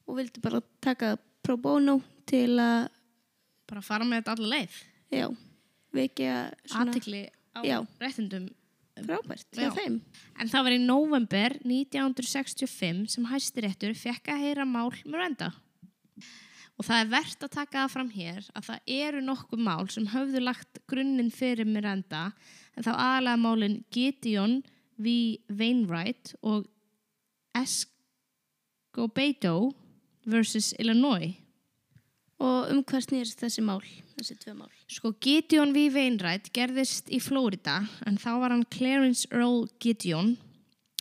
og 0.07 0.17
vildi 0.19 0.41
bara 0.43 0.61
taka 0.81 1.15
pro 1.45 1.57
bono 1.57 1.99
til 2.29 2.57
að, 2.59 2.89
Bara 3.65 3.81
fara 3.81 4.05
með 4.05 4.21
þetta 4.21 4.35
alla 4.37 4.49
leið. 4.55 4.73
já, 5.11 5.27
vekja 5.93 6.33
Aðtikli 6.77 7.23
á 7.57 7.59
Já. 7.65 7.79
réttindum. 7.99 8.49
frábært 8.95 9.57
Já. 9.57 9.71
En 10.39 10.47
það 10.47 10.63
var 10.63 10.71
í 10.71 10.79
november 10.85 11.49
1965 11.65 13.09
sem 13.11 13.25
hæstiréttur 13.25 13.95
fekk 13.97 14.29
að 14.31 14.39
heyra 14.45 14.65
mál 14.65 14.91
Miranda. 15.05 15.51
Og 16.77 16.83
það 16.85 17.01
er 17.01 17.09
verðt 17.11 17.43
að 17.43 17.51
taka 17.55 17.77
það 17.85 17.91
fram 17.91 18.09
hér 18.11 18.47
að 18.55 18.63
það 18.69 18.79
eru 18.99 19.21
nokkuð 19.23 19.59
mál 19.63 19.87
sem 19.89 20.05
höfðu 20.11 20.39
lagt 20.43 20.79
grunninn 20.87 21.31
fyrir 21.31 21.65
Miranda 21.67 22.31
en 22.75 22.83
þá 22.83 22.91
aðalega 22.93 23.37
málin 23.39 23.83
Gideon 23.91 24.61
v. 24.99 25.39
Wainwright 25.49 26.35
og 26.43 26.67
Escobedo 27.55 29.71
vs. 30.25 30.73
Illinois. 30.81 31.35
Og 32.43 32.71
um 32.73 32.81
hvað 32.83 33.05
snýrst 33.05 33.39
þessi 33.39 33.63
mál, 33.63 33.79
þessi 34.17 34.35
tvö 34.41 34.55
mál? 34.57 34.71
Sko 34.91 35.13
Gideon 35.23 35.71
V. 35.75 35.87
Wainwright 35.95 36.51
gerðist 36.55 37.07
í 37.13 37.21
Flórida 37.23 37.79
en 38.05 38.19
þá 38.19 38.31
var 38.41 38.51
hann 38.51 38.65
Clarence 38.73 39.29
Earl 39.31 39.69
Gideon 39.79 40.35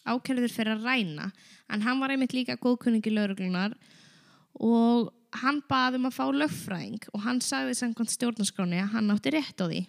ákærður 0.04 0.52
fyrir 0.52 0.76
að 0.76 0.86
ræna 0.86 1.32
en 1.72 1.82
hann 1.82 2.00
var 2.00 2.12
einmitt 2.14 2.36
líka 2.36 2.58
góðkunningi 2.60 3.10
lauruglunar 3.10 3.74
og 4.62 5.10
hann 5.42 5.60
baði 5.66 5.98
um 5.98 6.08
að 6.08 6.16
fá 6.16 6.24
lögfræðing 6.30 7.08
og 7.10 7.24
hann 7.24 7.40
sagði 7.42 7.74
samkvæmt 7.80 8.14
stjórnarskráni 8.14 8.78
að 8.84 8.92
hann 8.94 9.10
átti 9.14 9.34
rétt 9.34 9.58
á 9.58 9.66
því. 9.66 9.82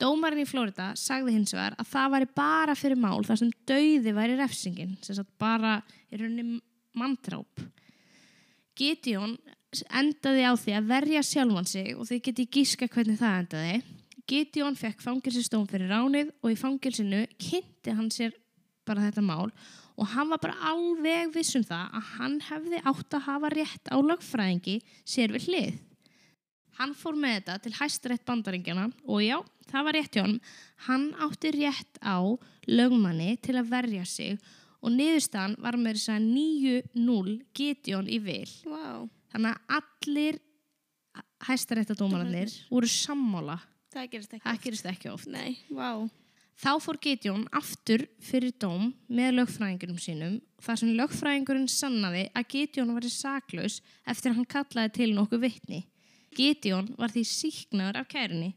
Dómarinn 0.00 0.46
í 0.46 0.48
Flórida 0.48 0.94
sagði 0.96 1.34
hins 1.36 1.52
vegar 1.52 1.76
að 1.76 1.90
það 1.90 2.14
væri 2.14 2.28
bara 2.40 2.76
fyrir 2.78 3.00
mál 3.00 3.20
þar 3.26 3.42
sem 3.42 3.50
dauði 3.68 4.14
væri 4.16 4.38
refsingin, 4.38 4.96
sem 5.04 5.18
sagt 5.18 5.34
bara 5.40 5.76
í 6.08 6.16
rauninni 6.16 6.62
mantráp. 6.96 7.66
Gideon 8.80 9.34
endaði 9.92 10.44
á 10.48 10.52
því 10.56 10.76
að 10.78 10.86
verja 10.90 11.22
sjálfan 11.26 11.68
sig 11.68 11.90
og 11.94 12.08
þið 12.08 12.22
geti 12.26 12.46
gíska 12.56 12.88
hvernig 12.90 13.18
það 13.20 13.40
endaði. 13.42 13.74
Gideon 14.30 14.78
fekk 14.78 15.02
fangilsistóm 15.04 15.66
fyrir 15.68 15.90
ránið 15.90 16.30
og 16.40 16.52
í 16.52 16.58
fangilsinu 16.58 17.24
kynnti 17.36 17.94
hann 17.98 18.10
sér 18.14 18.32
bara 18.88 19.04
þetta 19.08 19.24
mál 19.26 19.50
og 20.00 20.08
hann 20.14 20.30
var 20.32 20.40
bara 20.40 20.70
alveg 20.70 21.34
viss 21.34 21.58
um 21.58 21.64
það 21.66 21.96
að 21.98 22.10
hann 22.16 22.36
hefði 22.46 22.82
átt 22.88 23.16
að 23.18 23.26
hafa 23.26 23.50
rétt 23.52 23.90
á 23.92 23.96
lögfræðingi 24.00 24.76
sér 25.04 25.34
við 25.34 25.48
hlið. 25.50 25.74
Hann 26.80 26.94
fór 26.96 27.18
með 27.20 27.36
þetta 27.36 27.56
til 27.60 27.74
hæstarétt 27.76 28.24
bandaringjana 28.24 28.86
og 29.04 29.20
já, 29.20 29.36
það 29.68 29.86
var 29.86 29.98
rétt 29.98 30.16
hjá 30.16 30.22
hann. 30.24 30.38
Hann 30.86 31.10
átti 31.20 31.52
rétt 31.58 32.00
á 32.00 32.16
lögmanni 32.70 33.34
til 33.44 33.58
að 33.60 33.74
verja 33.74 34.06
sig 34.08 34.40
og 34.80 34.94
niðurstaðan 34.94 35.56
var 35.60 35.76
með 35.76 35.98
þess 35.98 36.12
að 36.14 36.28
9-0 36.30 37.34
Gideon 37.56 38.08
í 38.08 38.18
vil. 38.24 38.46
Vá, 38.64 39.08
Þannig 39.30 39.52
að 39.52 39.76
allir 39.80 40.38
hæstaréttadómarannir 41.46 42.52
voru 42.70 42.88
sammála. 42.90 43.58
það 43.92 44.08
gerist 44.12 44.34
ekki. 44.34 44.44
Það 44.46 44.58
gerist 44.64 44.88
ekki 44.90 45.10
oft. 45.12 45.28
Nei, 45.30 45.56
vá. 45.70 46.08
Þá 46.60 46.72
fór 46.84 46.98
Gideon 47.00 47.46
aftur 47.56 48.02
fyrir 48.20 48.52
dóm 48.60 48.90
með 49.08 49.38
lögfræðingurum 49.38 50.00
sínum 50.02 50.34
þar 50.60 50.76
sem 50.82 50.90
lögfræðingurinn 50.98 51.70
sannaði 51.72 52.26
að 52.36 52.48
Gideon 52.52 52.92
var 52.92 53.06
saklaus 53.08 53.78
eftir 54.04 54.32
að 54.32 54.40
hann 54.42 54.50
kallaði 54.50 54.92
til 54.98 55.08
nokkuð 55.16 55.40
vitni. 55.46 55.80
Gideon 56.36 56.92
var 56.98 57.10
því 57.14 57.24
síknaður 57.26 58.02
af 58.02 58.10
kærinni 58.12 58.52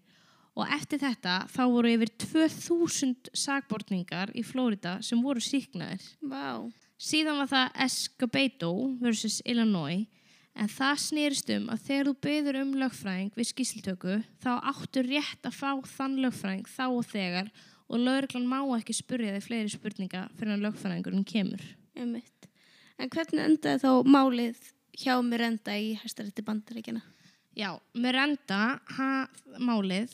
og 0.53 0.69
eftir 0.69 1.01
þetta 1.01 1.39
þá 1.49 1.63
voru 1.65 1.91
yfir 1.95 2.13
2000 2.27 3.33
sakbortningar 3.33 4.31
í 4.37 4.43
Flórida 4.45 4.99
sem 5.05 5.21
voru 5.23 5.41
síknaðir. 5.41 6.05
Vá, 6.21 6.69
Síðan 7.03 7.41
var 7.41 7.49
það 7.51 7.79
Escobedo 7.83 8.71
vs. 9.01 9.41
Illinois 9.49 10.05
en 10.53 10.69
það 10.69 10.99
snýrist 11.01 11.49
um 11.55 11.65
að 11.73 11.85
þegar 11.87 12.09
þú 12.09 12.13
byður 12.27 12.59
um 12.61 12.73
lögfræðing 12.79 13.33
við 13.35 13.49
skýsltöku 13.49 14.17
þá 14.43 14.51
áttu 14.71 15.03
rétt 15.03 15.49
að 15.49 15.57
fá 15.57 15.71
þann 15.95 16.19
lögfræðing 16.23 16.69
þá 16.69 16.85
og 16.85 17.07
þegar 17.09 17.49
og 17.89 17.99
lögreglan 17.99 18.47
má 18.47 18.59
ekki 18.77 18.95
spurja 18.95 19.33
þig 19.35 19.47
fleiri 19.47 19.73
spurninga 19.73 20.27
fyrir 20.37 20.55
að 20.55 20.63
lögfræðingurinn 20.67 21.27
kemur. 21.27 21.65
einmitt. 21.97 22.47
En 23.01 23.09
hvernig 23.11 23.43
endaði 23.43 23.83
þá 23.83 23.91
málið 24.07 24.61
hjá 25.01 25.17
mér 25.25 25.47
enda 25.49 25.75
í 25.75 25.91
hæstarétti 25.99 26.45
bandaríkjana? 26.45 27.01
Já, 27.53 27.69
Miranda, 27.93 28.79
ha, 28.97 29.07
málið, 29.61 30.09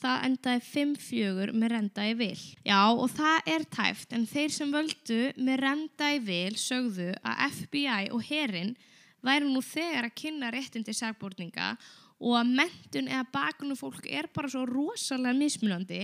það 0.00 0.24
endaði 0.26 0.62
5-4 0.66 1.52
Miranda 1.54 2.06
í 2.10 2.16
vil. 2.18 2.40
Já, 2.66 2.80
og 2.90 3.06
það 3.14 3.50
er 3.52 3.66
tæft, 3.70 4.14
en 4.16 4.26
þeir 4.26 4.54
sem 4.56 4.72
völdu 4.74 5.18
Miranda 5.38 6.08
í 6.16 6.18
vil 6.26 6.56
sögðu 6.58 7.12
að 7.22 7.44
FBI 7.60 8.10
og 8.10 8.24
herin 8.26 8.74
væri 9.22 9.46
nú 9.46 9.62
þegar 9.62 10.08
að 10.08 10.16
kynna 10.18 10.50
réttin 10.50 10.86
til 10.86 10.96
sagbórninga 10.98 11.76
og 12.20 12.36
að 12.40 12.52
mentun 12.58 13.08
eða 13.08 13.28
bakunum 13.32 13.78
fólk 13.78 14.10
er 14.10 14.26
bara 14.34 14.50
svo 14.50 14.66
rosalega 14.66 15.36
mismunandi 15.38 16.02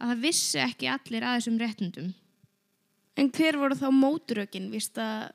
að 0.00 0.10
það 0.10 0.26
vissi 0.26 0.60
ekki 0.64 0.90
allir 0.90 1.24
að 1.24 1.38
þessum 1.38 1.62
réttindum. 1.62 2.10
En 3.14 3.30
hver 3.30 3.60
voru 3.60 3.78
þá 3.78 3.86
móturökin? 3.94 4.66
Vist 4.74 4.98
að 4.98 5.30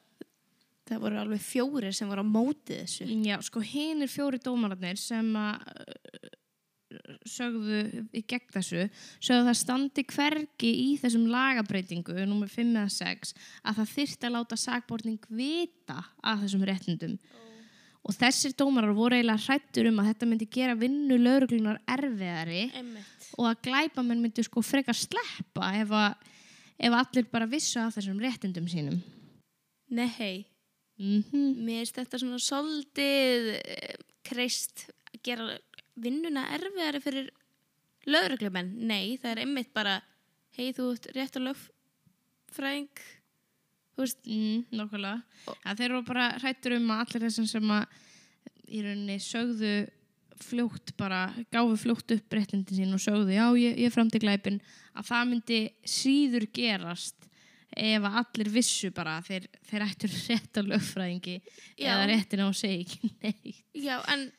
það 0.89 1.05
voru 1.05 1.21
alveg 1.21 1.45
fjórir 1.45 1.95
sem 1.95 2.09
voru 2.11 2.25
á 2.25 2.33
mótið 2.33 2.83
þessu. 2.83 3.07
Já, 3.25 3.37
sko 3.45 3.63
hinn 3.63 4.05
er 4.05 4.11
fjóri 4.11 4.41
dómararnir 4.43 4.99
sem 4.99 5.31
að 5.39 5.65
uh, 5.69 6.35
sögðu 7.29 7.81
í 8.17 8.23
gegn 8.25 8.49
þessu 8.53 8.87
sögðu 9.21 9.41
að 9.43 9.49
það 9.49 9.57
standi 9.59 10.05
hvergi 10.09 10.71
í 10.71 10.87
þessum 11.01 11.27
lagabreitingu, 11.29 12.15
nummer 12.25 12.49
5 12.49 12.71
eða 12.73 12.93
6 12.95 13.35
að 13.61 13.81
það 13.81 13.91
þyrfti 13.93 14.27
að 14.29 14.35
láta 14.35 14.57
sakborning 14.57 15.29
vita 15.29 15.99
að 16.23 16.45
þessum 16.45 16.65
réttindum 16.69 17.19
og 18.09 18.15
þessir 18.15 18.55
dómarar 18.57 18.95
voru 18.97 19.19
eiginlega 19.19 19.43
hrættur 19.45 19.89
um 19.91 20.01
að 20.01 20.11
þetta 20.11 20.29
myndi 20.29 20.49
gera 20.49 20.77
vinnu 20.79 21.19
lauruglunar 21.19 21.81
erfiðari 21.89 22.65
Einmitt. 22.71 23.29
og 23.37 23.51
að 23.51 23.61
glæpamenn 23.67 24.23
myndi 24.23 24.45
sko 24.47 24.63
frekar 24.65 24.97
sleppa 24.97 25.73
ef, 25.77 25.93
að, 25.93 26.15
ef 26.79 26.99
allir 27.03 27.29
bara 27.29 27.49
vissu 27.49 27.81
af 27.83 27.99
þessum 27.99 28.21
réttindum 28.23 28.69
sínum 28.71 29.01
Nei, 29.89 30.45
Mm 30.99 31.55
Mér 31.63 31.85
finnst 31.85 31.95
þetta 31.95 32.19
svona 32.19 32.39
soldið 32.43 33.49
kreist 34.27 34.89
að 35.13 35.21
gera 35.23 35.45
vinnuna 35.99 36.45
erfiðari 36.55 36.99
fyrir 37.03 37.29
lögreglumenn. 38.09 38.73
Nei, 38.89 39.15
það 39.19 39.31
er 39.31 39.41
einmitt 39.45 39.71
bara, 39.75 39.99
hei 40.57 40.73
þú 40.75 40.89
ert 40.93 41.07
rétt 41.15 41.39
að 41.39 41.47
lögfræðing, 41.49 43.03
þú 43.95 44.03
veist, 44.03 44.19
Mm, 44.27 44.65
nokkulega. 44.71 45.23
Ja, 45.47 45.75
þeir 45.75 45.89
eru 45.89 46.03
bara 46.07 46.27
hrættur 46.39 46.77
um 46.77 46.91
að 46.91 47.05
allir 47.05 47.25
þessum 47.27 47.47
sem 47.47 47.71
að 47.75 47.85
í 48.69 48.83
rauninni 48.85 49.17
sögðu 49.23 49.73
fljótt 50.39 50.93
bara, 50.97 51.33
gáfu 51.51 51.75
fljótt 51.77 52.13
upp 52.15 52.35
réttindi 52.37 52.77
sín 52.77 52.93
og 52.95 53.01
sögðu, 53.03 53.33
já, 53.35 53.47
ég, 53.59 53.79
ég 53.83 53.91
framti 53.93 54.21
glæpin 54.23 54.61
að 54.95 55.09
það 55.09 55.25
myndi 55.31 55.59
síður 55.83 56.47
gerast 56.55 57.28
ef 57.77 58.03
allir 58.09 58.49
vissu 58.53 58.89
bara 58.95 59.19
þeir, 59.25 59.45
þeir 59.69 59.85
ættur 59.85 60.13
rétt 60.27 60.57
á 60.57 60.61
lögfræðingi 60.65 61.35
Já. 61.77 61.93
eða 61.93 62.05
réttin 62.11 62.43
á 62.45 62.49
segi 62.57 62.85
ekki 62.85 63.11
neitt. 63.23 63.63
já, 63.77 63.97
en, 64.13 64.29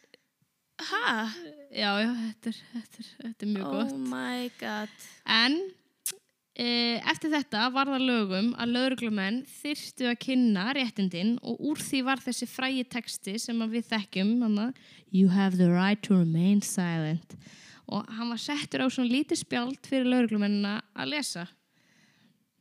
ha? 0.91 1.29
Já, 1.71 1.91
já, 2.03 2.09
þetta 2.23 2.51
er, 2.55 2.63
þetta 2.73 3.05
er, 3.05 3.11
þetta 3.27 3.47
er 3.47 3.53
mjög 3.55 3.69
Oh 3.69 3.77
gott. 3.77 4.01
my 4.11 4.51
god. 4.61 4.89
En 5.31 5.59
e, 6.61 6.67
eftir 7.13 7.31
þetta 7.33 7.67
var 7.73 7.87
það 7.93 8.05
lögum 8.09 8.51
að 8.61 8.75
lögreglumenn 8.75 9.41
þyrftu 9.61 10.09
að 10.11 10.19
kynna 10.27 10.67
réttindin 10.77 11.37
og 11.47 11.61
úr 11.71 11.81
því 11.81 12.03
var 12.09 12.21
þessi 12.25 12.49
frægi 12.51 12.85
texti 12.93 13.37
sem 13.41 13.63
við 13.71 13.87
þekkjum 13.93 14.35
hana, 14.45 14.71
You 15.13 15.29
have 15.35 15.57
the 15.59 15.71
right 15.71 16.03
to 16.07 16.15
remain 16.19 16.61
silent 16.63 17.37
og 17.91 18.07
hann 18.15 18.29
var 18.31 18.39
settur 18.39 18.85
á 18.85 18.87
svona 18.87 19.11
lítið 19.11 19.41
spjald 19.41 19.87
fyrir 19.89 20.07
lögreglumennina 20.07 20.77
að 20.95 21.09
lesa 21.17 21.47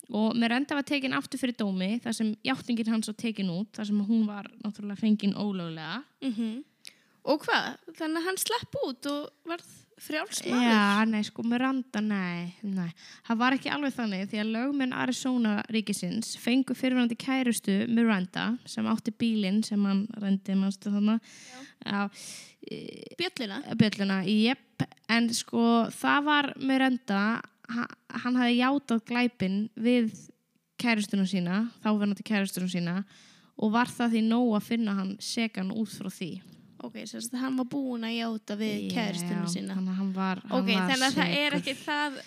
og 0.10 0.34
með 0.38 0.54
renda 0.54 0.78
var 0.80 0.88
tekin 0.88 1.14
aftur 1.18 1.42
fyrir 1.42 1.58
dómi 1.60 2.00
þar 2.04 2.18
sem 2.18 2.32
játtingin 2.46 2.90
hans 2.94 3.12
var 3.12 3.20
tekin 3.20 3.52
út 3.54 3.70
þar 3.78 3.92
sem 3.92 4.02
hún 4.08 4.26
var 4.30 4.50
náttúrulega 4.64 5.04
fengin 5.04 5.38
ólöglega 5.38 6.04
Mm 6.22 6.64
Og 7.30 7.44
hvað? 7.44 7.76
Þannig 7.98 8.22
að 8.22 8.26
hann 8.26 8.38
slapp 8.40 8.76
út 8.80 9.08
og 9.12 9.26
varð 9.50 9.72
frjálsmaður? 10.00 10.64
Já, 10.64 11.06
nei, 11.10 11.22
sko, 11.28 11.44
Miranda, 11.46 12.02
nei, 12.02 12.54
nei. 12.64 12.88
Það 13.28 13.42
var 13.42 13.56
ekki 13.58 13.72
alveg 13.76 13.96
þannig 13.98 14.30
því 14.32 14.40
að 14.40 14.52
lögmenn 14.56 14.96
Arizona 14.96 15.56
ríkisins 15.74 16.32
fengu 16.40 16.78
fyrirvændi 16.78 17.18
kærustu 17.20 17.76
Miranda 17.92 18.54
sem 18.70 18.88
átti 18.90 19.14
bílinn 19.20 19.60
sem 19.68 19.84
hann 19.86 20.06
rendi, 20.22 20.56
mannstu 20.58 20.94
þannig, 20.96 21.34
já, 21.84 22.08
Bjöllina? 23.20 23.62
bjölluna, 23.80 24.20
jepp, 24.28 24.84
en 25.12 25.30
sko, 25.36 25.62
það 25.96 26.26
var 26.32 26.52
Miranda, 26.60 27.22
hann 27.70 28.40
hafði 28.40 28.60
játað 28.60 29.04
glæpin 29.10 29.58
við 29.80 30.14
kærustuna 30.80 31.26
sína, 31.28 31.64
þá 31.84 31.90
verðandi 31.92 32.26
kærustuna 32.28 32.70
sína 32.72 32.96
og 33.60 33.74
var 33.76 33.92
það 33.92 34.16
því 34.16 34.22
nóg 34.30 34.54
að 34.56 34.68
finna 34.70 34.96
hann 34.96 35.12
segan 35.20 35.74
út 35.76 35.92
frá 35.92 36.08
því. 36.14 36.30
Ok, 36.80 37.02
sérst 37.04 37.34
að 37.36 37.42
hann 37.44 37.58
var 37.60 37.68
búinn 37.68 38.06
að 38.08 38.16
játa 38.16 38.56
við 38.56 38.86
Já, 38.86 38.94
kæristunum 38.94 39.50
sína. 39.52 39.76
Þannig 39.76 39.98
hann 40.00 40.14
var, 40.16 40.40
hann 40.48 40.62
Ok, 40.62 40.70
þannig 40.72 41.08
að 41.10 41.18
það 41.18 41.34
er 41.42 41.58
ekki 41.58 41.74
það 41.82 42.20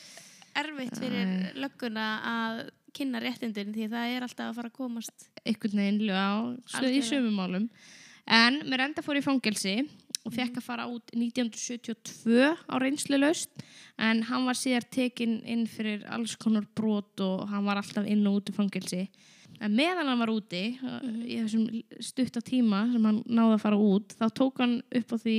erfitt 0.61 0.99
fyrir 1.01 1.33
lögguna 1.63 2.07
að 2.29 2.61
kynna 2.93 3.23
réttindin 3.25 3.73
því 3.73 3.89
það 3.95 4.13
er 4.13 4.27
alltaf 4.27 4.51
að 4.51 4.59
fara 4.59 4.69
að 4.69 4.77
komast. 4.77 5.29
einhvern 5.49 5.81
veginn 5.81 6.03
já, 6.05 6.27
í 6.53 6.77
Algjörlega. 6.77 7.07
sömum 7.09 7.39
málum 7.41 7.69
en 8.29 8.59
Miranda 8.69 9.03
fór 9.03 9.17
í 9.19 9.25
fangelsi 9.25 9.79
og 10.25 10.35
fekk 10.37 10.61
að 10.61 10.67
fara 10.69 10.85
út 10.87 11.11
1972 11.15 12.55
á 12.71 12.75
reynslu 12.79 13.19
laust 13.19 13.65
en 13.99 14.23
hann 14.29 14.47
var 14.47 14.55
síðar 14.59 14.87
tekinn 14.93 15.41
inn 15.49 15.67
fyrir 15.71 16.05
alls 16.13 16.37
konar 16.41 16.67
brot 16.79 17.21
og 17.25 17.47
hann 17.51 17.67
var 17.67 17.81
alltaf 17.83 18.07
inn 18.07 18.27
og 18.31 18.41
út 18.41 18.53
í 18.53 18.57
fangelsi. 18.57 19.05
En 19.63 19.75
meðan 19.79 20.09
hann 20.11 20.19
var 20.19 20.31
úti 20.33 20.63
í 20.73 21.37
þessum 21.39 21.67
stutta 22.03 22.41
tíma 22.43 22.81
sem 22.91 23.05
hann 23.07 23.21
náði 23.31 23.59
að 23.59 23.63
fara 23.63 23.79
út 23.79 24.15
þá 24.19 24.25
tók 24.35 24.63
hann 24.63 24.79
upp 24.99 25.13
á 25.15 25.17
því 25.23 25.37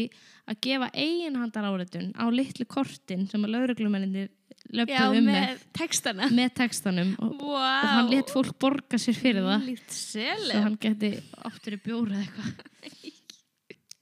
að 0.54 0.60
gefa 0.68 0.88
eiginhandar 0.94 1.68
áreitun 1.68 2.14
á 2.16 2.24
litlu 2.32 2.68
kortin 2.70 3.26
sem 3.32 3.44
að 3.44 3.56
lauruglumenninir 3.58 4.30
Já, 4.30 4.78
löpuðu 4.80 5.18
um 5.20 5.26
með, 5.28 5.42
með. 5.42 5.64
textana. 5.76 6.28
með 6.32 6.54
textanum. 6.56 7.10
Og, 7.20 7.34
Wow. 7.44 7.58
og 7.58 7.90
hann 7.90 8.12
let 8.14 8.32
fólk 8.32 8.54
borga 8.64 8.98
sér 9.02 9.18
fyrir 9.18 9.44
það. 9.44 9.66
Svo 9.92 10.62
hann 10.64 10.78
geti 10.82 11.10
áttur 11.44 11.76
í 11.76 11.82
bjóra 11.84 12.16
eða 12.16 12.24
eitthvað 12.24 13.20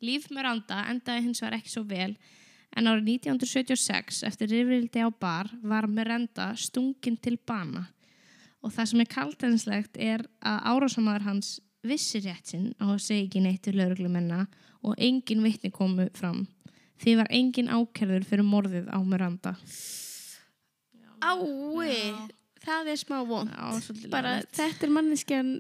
Líf 0.02 0.30
Miranda 0.34 0.84
endaði 0.90 1.28
hins 1.28 1.42
vegar 1.44 1.60
ekki 1.60 1.74
svo 1.74 1.84
vel 1.88 2.16
en 2.78 2.88
árið 2.88 3.10
1976 3.18 4.22
eftir 4.28 4.52
rifrildi 4.52 5.04
á 5.04 5.10
bar 5.12 5.50
var 5.62 5.88
Miranda 5.92 6.52
stungin 6.56 7.18
til 7.20 7.38
bana. 7.38 7.88
Og 8.62 8.72
það 8.74 8.92
sem 8.92 9.04
er 9.04 9.12
kaldhenslegt 9.12 10.00
er 10.00 10.24
að 10.46 10.64
árásamæður 10.72 11.28
hans 11.28 11.60
vissi 11.86 12.22
rétt 12.22 12.54
sinn 12.54 12.72
á 12.78 12.94
að 12.94 13.02
segja 13.04 13.26
ekki 13.26 13.42
neitt 13.44 13.64
til 13.66 13.76
lauruglumenna 13.80 14.46
og 14.86 14.98
engin 15.02 15.44
vitni 15.44 15.72
komu 15.74 16.08
fram. 16.18 16.46
Því 17.02 17.18
var 17.18 17.32
engin 17.34 17.72
ákerður 17.74 18.26
fyrir 18.30 18.46
morðið 18.46 18.90
á 18.94 19.00
Miranda. 19.02 19.56
Ái, 21.22 22.14
það 22.62 22.92
er 22.94 23.00
smá 23.02 23.20
vond. 23.26 23.50
Já, 23.50 23.82
svolítið 23.82 24.14
Bara 24.14 24.36
þetta 24.54 24.86
er 24.86 24.94
manneskjan, 24.94 25.52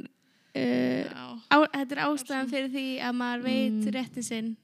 uh, 0.55 1.37
á, 1.51 1.57
þetta 1.73 1.95
er 1.95 2.03
ástæðan 2.07 2.49
fyrir 2.51 2.69
því 2.73 2.85
að 3.01 3.15
maður 3.21 3.43
veit 3.47 3.71
Mm. 3.81 3.91
rétti 3.95 4.23
sinn. 4.23 4.57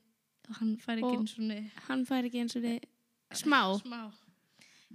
hann 0.60 0.78
fær 0.78 0.96
ekki 0.98 1.04
Og- 1.04 1.18
eins 1.20 1.34
og 1.40 1.82
Hann 1.90 2.06
fær 2.06 2.24
ekki 2.24 2.40
eins 2.40 2.56
og 2.56 2.62
þið 2.64 2.84
smá. 3.36 3.62
smá. 3.82 4.12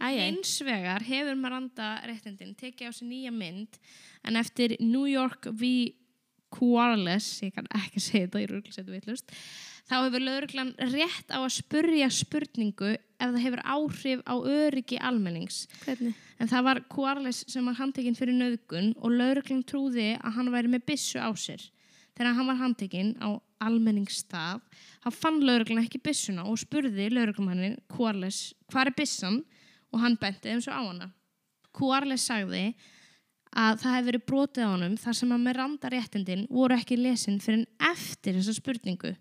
Hins 0.00 0.60
vegar 0.64 1.02
hefur 1.04 1.36
Miranda 1.36 2.00
réttindin 2.08 2.54
tekið 2.56 2.88
á 2.88 2.92
sig 2.94 3.08
nýja 3.08 3.30
mynd 3.32 3.78
en 4.24 4.36
eftir 4.36 4.76
New 4.80 5.04
York 5.04 5.46
v. 5.52 5.94
Quarles, 6.52 7.40
ég 7.40 7.54
kann 7.54 7.66
ekki 7.72 7.98
segja 8.00 8.26
þetta, 8.28 8.40
ég 8.42 8.50
er 8.50 8.54
örgulega 8.58 8.74
setja 8.76 8.92
vitlust, 8.92 9.30
þá 9.88 9.94
hefur 10.04 10.20
lauruglan 10.20 10.74
rétt 10.92 11.30
á 11.32 11.40
að 11.40 11.54
spurja 11.62 12.08
spurningu 12.12 12.90
ef 13.22 13.30
það 13.30 13.44
hefur 13.46 13.62
áhrif 13.76 14.24
á 14.26 14.34
öryggi 14.34 14.98
almennings. 14.98 15.62
Hvernig? 15.86 16.16
En 16.42 16.50
það 16.50 16.66
var 16.66 16.82
Quarles 16.90 17.44
sem 17.50 17.66
var 17.68 17.78
handtekinn 17.78 18.18
fyrir 18.18 18.34
nöðgun 18.34 18.92
og 18.98 19.14
lauruglan 19.14 19.62
trúði 19.68 20.10
að 20.18 20.36
hann 20.38 20.50
væri 20.54 20.72
með 20.72 20.86
byssu 20.90 21.22
á 21.22 21.30
sér. 21.38 21.62
Þegar 22.12 22.36
hann 22.36 22.50
var 22.50 22.60
handtekinn 22.60 23.12
á 23.22 23.38
almenningsstaf, 23.62 24.62
þá 25.04 25.08
fann 25.14 25.40
lauruglan 25.46 25.84
ekki 25.84 26.02
byssuna 26.02 26.44
og 26.50 26.58
spurði 26.60 27.08
lauruglumannin 27.12 27.78
Quarles, 27.92 28.50
hvað 28.72 28.90
er 28.90 28.96
byssan? 28.98 29.38
Og 29.92 30.00
hann 30.00 30.16
benti 30.16 30.48
eins 30.48 30.66
og 30.70 30.74
á 30.76 30.82
hana. 30.82 31.08
Quarles 31.76 32.24
sagði 32.24 32.72
að 33.52 33.82
það 33.82 33.94
hefði 33.96 34.08
verið 34.08 34.26
brotið 34.30 34.64
á 34.64 34.72
honum 34.72 34.94
þar 35.00 35.16
sem 35.18 35.34
að 35.34 35.42
með 35.44 35.56
randaréttindin 35.58 36.46
voru 36.48 36.76
ekki 36.78 36.96
lesin 36.96 37.40
fyrir 37.44 37.62
en 37.62 37.90
eftir 37.92 38.38
þessa 38.38 38.56
spurningu. 38.56 39.12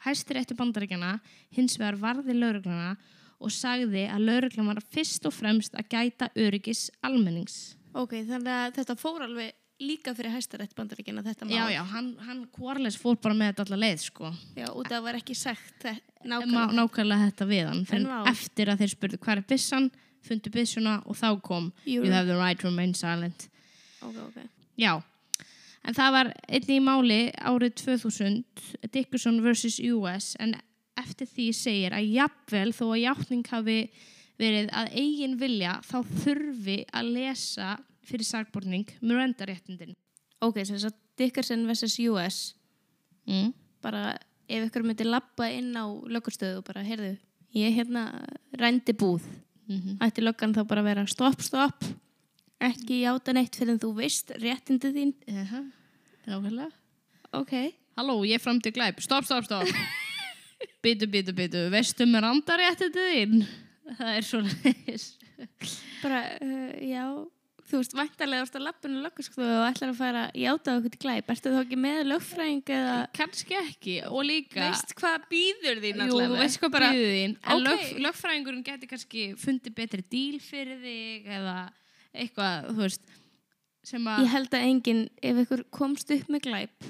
Oh. 0.00 0.08
Hæstiréttu 0.08 0.56
bandaríkjana 0.58 1.18
hins 1.56 1.78
vegar 1.78 1.98
varði 2.00 2.36
lauruglana 2.36 2.96
og 3.40 3.52
sagði 3.52 4.06
að 4.10 4.26
lauruglan 4.28 4.72
var 4.72 4.82
fyrst 4.92 5.26
og 5.28 5.34
fremst 5.36 5.76
að 5.78 5.88
gæta 5.92 6.30
öryggis 6.36 6.88
almennings. 7.06 7.76
Ok, 7.96 8.20
þannig 8.28 8.52
að 8.54 8.78
þetta 8.80 8.96
fór 9.00 9.24
alveg 9.26 9.56
líka 9.80 10.12
fyrir 10.16 10.34
hæstarætt 10.34 10.74
bandaríkina 10.76 11.22
þetta 11.24 11.46
mál. 11.48 11.54
Já, 11.56 11.64
já, 11.72 11.80
hann, 11.88 12.10
hann 12.26 12.42
Quarles 12.52 12.98
fór 13.00 13.16
bara 13.22 13.36
með 13.36 13.52
þetta 13.52 13.66
alla 13.66 13.78
leið, 13.80 14.02
sko. 14.04 14.32
Já, 14.58 14.66
út 14.68 14.90
af 14.90 14.98
að 14.98 15.06
var 15.06 15.18
ekki 15.20 15.36
sagt 15.38 15.86
nákvæmlega. 15.88 16.76
nákvæmlega 16.76 17.28
þetta 17.30 17.48
við 17.48 17.70
hann. 17.70 17.84
Fyrir 17.88 18.10
vá. 18.10 18.18
eftir 18.30 18.72
að 18.72 18.82
þeir 18.82 18.92
spurðu 18.94 19.20
hvað 19.24 19.36
er 19.36 19.46
byssan, 19.54 19.88
fundu 20.26 20.52
byssuna 20.52 20.98
og 21.06 21.16
þá 21.16 21.28
kom 21.40 21.70
You 21.88 22.04
have 22.12 22.28
the 22.28 22.36
right 22.36 22.60
to 22.60 22.68
remain 22.68 22.92
silent. 22.94 23.48
Ok, 24.04 24.20
ok. 24.26 24.42
Já, 24.80 25.00
en 25.84 25.96
það 25.96 26.14
var 26.16 26.32
einnig 26.48 26.76
í 26.76 26.84
máli 26.84 27.20
árið 27.40 27.74
2000, 27.82 28.42
Dickerson 28.92 29.40
vs. 29.44 29.78
US, 29.94 30.34
en 30.40 30.54
eftir 31.00 31.28
því 31.30 31.46
segir 31.56 31.96
að 31.96 32.10
jafnvel 32.14 32.70
þó 32.76 32.84
að 32.90 33.02
játning 33.04 33.46
hafi 33.48 33.78
verið 34.40 34.70
að 34.76 34.92
eigin 34.96 35.36
vilja 35.40 35.78
þá 35.84 35.98
þurfi 36.22 36.78
að 36.96 37.12
lesa 37.16 37.74
fyrir 38.08 38.26
sagborning 38.26 38.88
Miranda-réttindin. 39.00 39.94
Ok, 40.40 40.62
sem 40.64 40.78
sagt 40.80 40.98
Dickerson 41.20 41.66
vs. 41.68 41.98
US 42.10 42.40
Mm. 43.28 43.52
bara 43.82 44.16
ef 44.48 44.64
ykkur 44.66 44.82
myndi 44.82 45.04
labba 45.04 45.50
inn 45.52 45.76
á 45.76 45.84
lögurstöðu 45.86 46.58
og 46.58 46.64
bara, 46.66 46.82
heyrðu, 46.82 47.12
ég 47.54 47.76
hérna 47.76 48.08
rændi 48.58 48.94
búð. 48.96 49.22
Mm 49.68 50.00
Ætti 50.02 50.24
löggan 50.24 50.54
þá 50.54 50.64
bara 50.66 50.80
að 50.82 50.88
vera 50.88 51.06
stopp, 51.06 51.40
stopp 51.40 51.84
ekki 52.60 53.00
játa 53.04 53.32
neitt 53.36 53.56
fyrir 53.56 53.74
en 53.74 53.80
þú 53.82 53.90
veist 53.98 54.32
réttindi 54.40 54.92
þín. 54.94 55.14
Jaha, 55.30 55.62
nákvæmlega. 56.28 56.70
Ok. 57.40 57.54
Halló, 57.98 58.20
ég 58.28 58.40
framti 58.42 58.72
glæp. 58.74 59.00
Stopp, 59.04 59.26
stopp, 59.28 59.44
stopp. 59.48 59.68
Bitu, 60.84 61.06
bitu, 61.08 61.32
bitu. 61.36 61.66
Veistu 61.72 62.06
Miranda-réttindin 62.08 63.10
þín? 63.12 63.44
Það 63.98 64.14
er 64.16 64.26
svona 64.28 64.52
Bara, 66.02 66.20
uh, 66.44 66.72
já, 66.84 67.04
þú 67.70 67.78
veist, 67.80 67.94
væntarlega 67.96 68.44
ást 68.44 68.56
að 68.58 68.64
lappinu 68.66 69.00
lögurstofu 69.04 69.44
og 69.46 69.64
ætlar 69.70 69.92
að 69.92 69.98
fara 69.98 70.22
játa 70.36 70.74
okkur 70.76 70.92
til 70.94 71.00
glæp. 71.04 71.32
Ertu 71.32 71.52
þá 71.54 71.58
ekki 71.62 71.78
með 71.80 72.00
lögfræðing 72.10 72.72
eða 72.76 72.96
Kannski 73.16 73.56
ekki 73.60 73.96
og 74.08 74.24
líka 74.28 74.66
veist 74.68 74.94
hvað 75.00 75.26
býður 75.32 75.82
þín 75.84 76.02
Jú, 76.04 76.16
þú 76.20 76.38
veist 76.40 76.60
hvað 76.60 76.74
bara 76.76 76.90
þín 76.96 77.36
En 77.40 77.56
Ok. 77.56 77.66
lög, 77.66 77.84
lögfræðingurinn 78.08 78.64
geti 78.68 78.90
kannski 78.90 79.26
fundið 79.40 79.76
betri 79.80 80.04
díl 80.12 80.40
fyrir 80.44 80.80
þig 80.84 81.30
eða 81.40 81.56
eitthvað, 82.14 82.70
þú 82.70 82.84
veist 82.84 83.16
sem 83.90 84.08
að 84.12 84.24
Ég 84.24 84.32
held 84.34 84.54
að 84.56 84.66
enginn, 84.68 85.02
ef 85.24 85.42
ykkur 85.44 85.64
komst 85.74 86.10
upp 86.14 86.30
með 86.32 86.46
glæp 86.48 86.88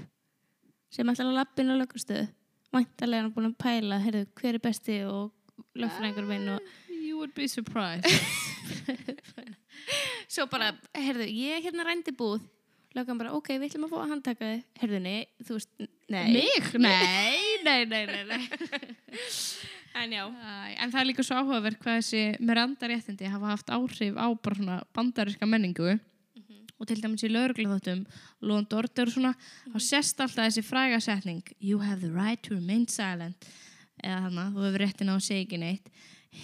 sem 0.91 1.11
ætlar 1.13 1.31
að 1.31 1.39
lappin 1.39 1.71
á 1.71 1.75
lögustöðu 1.79 2.29
væntalega 2.75 3.19
er 3.19 3.27
hann 3.27 3.35
búin 3.35 3.51
að 3.51 3.59
pæla 3.63 3.99
heyrðu, 4.03 4.25
hver 4.39 4.57
er 4.57 4.63
besti 4.63 5.01
og 5.07 5.31
lögfræðingur 5.79 6.29
minn 6.29 6.55
og 6.55 6.71
you 6.91 7.19
would 7.19 7.35
be 7.35 7.47
surprised 7.51 8.07
svo 10.33 10.47
bara, 10.51 10.73
heyrðu, 10.95 11.27
ég 11.31 11.67
hérna 11.67 11.87
rændi 11.87 12.15
búð 12.17 12.43
löggan 12.97 13.21
bara, 13.21 13.35
ok, 13.39 13.53
við 13.55 13.69
ætlum 13.69 13.87
að 13.87 13.93
fá 13.93 13.99
að 14.03 14.13
handtaka 14.15 14.49
þið 14.49 14.63
heyrðu, 14.83 15.03
nei, 15.05 15.19
þú 15.47 15.59
veist, 15.59 15.71
nei 16.11 16.25
mig? 16.35 16.73
Nei, 16.83 17.61
nei, 17.67 17.85
nei, 17.87 18.03
nei, 18.11 18.25
nei. 18.33 18.43
en 19.95 20.13
en 20.13 20.93
það 20.93 21.01
er 21.01 21.09
líka 21.09 21.25
svo 21.27 21.41
áhugaverð 21.41 21.81
hvað 21.83 21.99
þessi 21.99 22.23
merandaréttindi 22.47 23.31
hafa 23.31 23.55
haft 23.55 23.73
áhrif 23.75 24.15
á 24.15 24.27
bara 24.35 24.59
svona 24.59 24.79
bandariska 24.95 25.47
menningu. 25.47 25.99
Og 26.81 26.89
til 26.89 27.03
dæmis 27.03 27.25
í 27.27 27.29
lögreglu 27.29 27.75
þáttum 27.75 28.07
Lónd 28.41 28.73
Order 28.73 29.11
og 29.11 29.13
svona 29.13 29.35
þá 29.69 29.81
sést 29.85 30.23
alltaf 30.23 30.47
þessi 30.47 30.63
fræga 30.65 31.01
setning 31.05 31.43
You 31.61 31.83
have 31.85 32.01
the 32.01 32.13
right 32.13 32.41
to 32.47 32.55
remain 32.55 32.87
silent. 32.89 33.45
Eða 34.01 34.23
þannig, 34.29 34.55
þú 34.55 34.65
hefur 34.65 34.81
réttin 34.81 35.13
á 35.13 35.15
að 35.19 35.27
segja 35.27 35.45
ekki 35.45 35.61
neitt. 35.61 35.91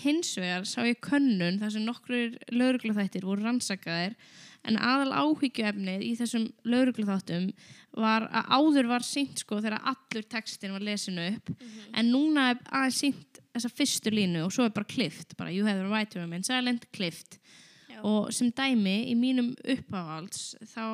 Hins 0.02 0.35
vegar 0.37 0.66
sá 0.68 0.82
ég 0.85 1.00
könnun 1.00 1.61
þar 1.62 1.72
sem 1.72 1.87
nokkur 1.87 2.37
lögreglu 2.52 2.92
þættir 2.98 3.24
voru 3.24 3.46
rannsakaðir 3.46 4.18
en 4.66 4.79
aðal 4.83 5.12
áhyggjuefnið 5.14 6.05
í 6.05 6.12
þessum 6.18 6.46
lögreglu 6.66 7.07
þáttum 7.09 7.50
var 7.96 8.26
að 8.29 8.50
áður 8.59 8.90
var 8.90 9.07
sínt 9.07 9.40
sko 9.42 9.61
þegar 9.62 9.85
allur 9.92 10.26
textin 10.29 10.74
var 10.74 10.85
lesinu 10.85 11.29
upp. 11.33 11.52
En 11.96 12.11
núna 12.12 12.50
er 12.52 12.62
aðeins 12.68 13.00
sínt 13.05 13.40
þessa 13.57 13.72
fyrstu 13.72 14.12
línu 14.12 14.44
og 14.44 14.52
svo 14.55 14.66
er 14.66 14.74
bara 14.76 14.88
klift 14.88 15.37
bara 15.38 15.55
you 15.55 15.66
have 15.66 15.81
the 15.81 15.88
right 15.88 16.11
to 16.12 16.20
remain 16.20 16.44
silent, 16.44 16.90
klift. 16.92 17.40
Já. 17.87 18.02
og 18.05 18.33
sem 18.35 18.50
dæmi 18.52 19.07
í 19.09 19.14
mínum 19.16 19.55
uppáhalds 19.64 20.57
þá 20.68 20.85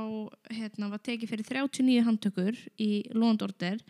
hérna, 0.52 0.90
var 0.92 1.00
tekið 1.02 1.32
fyrir 1.32 1.48
39 1.48 2.04
handtökur 2.06 2.58
í 2.78 2.90
Londorder 3.16 3.80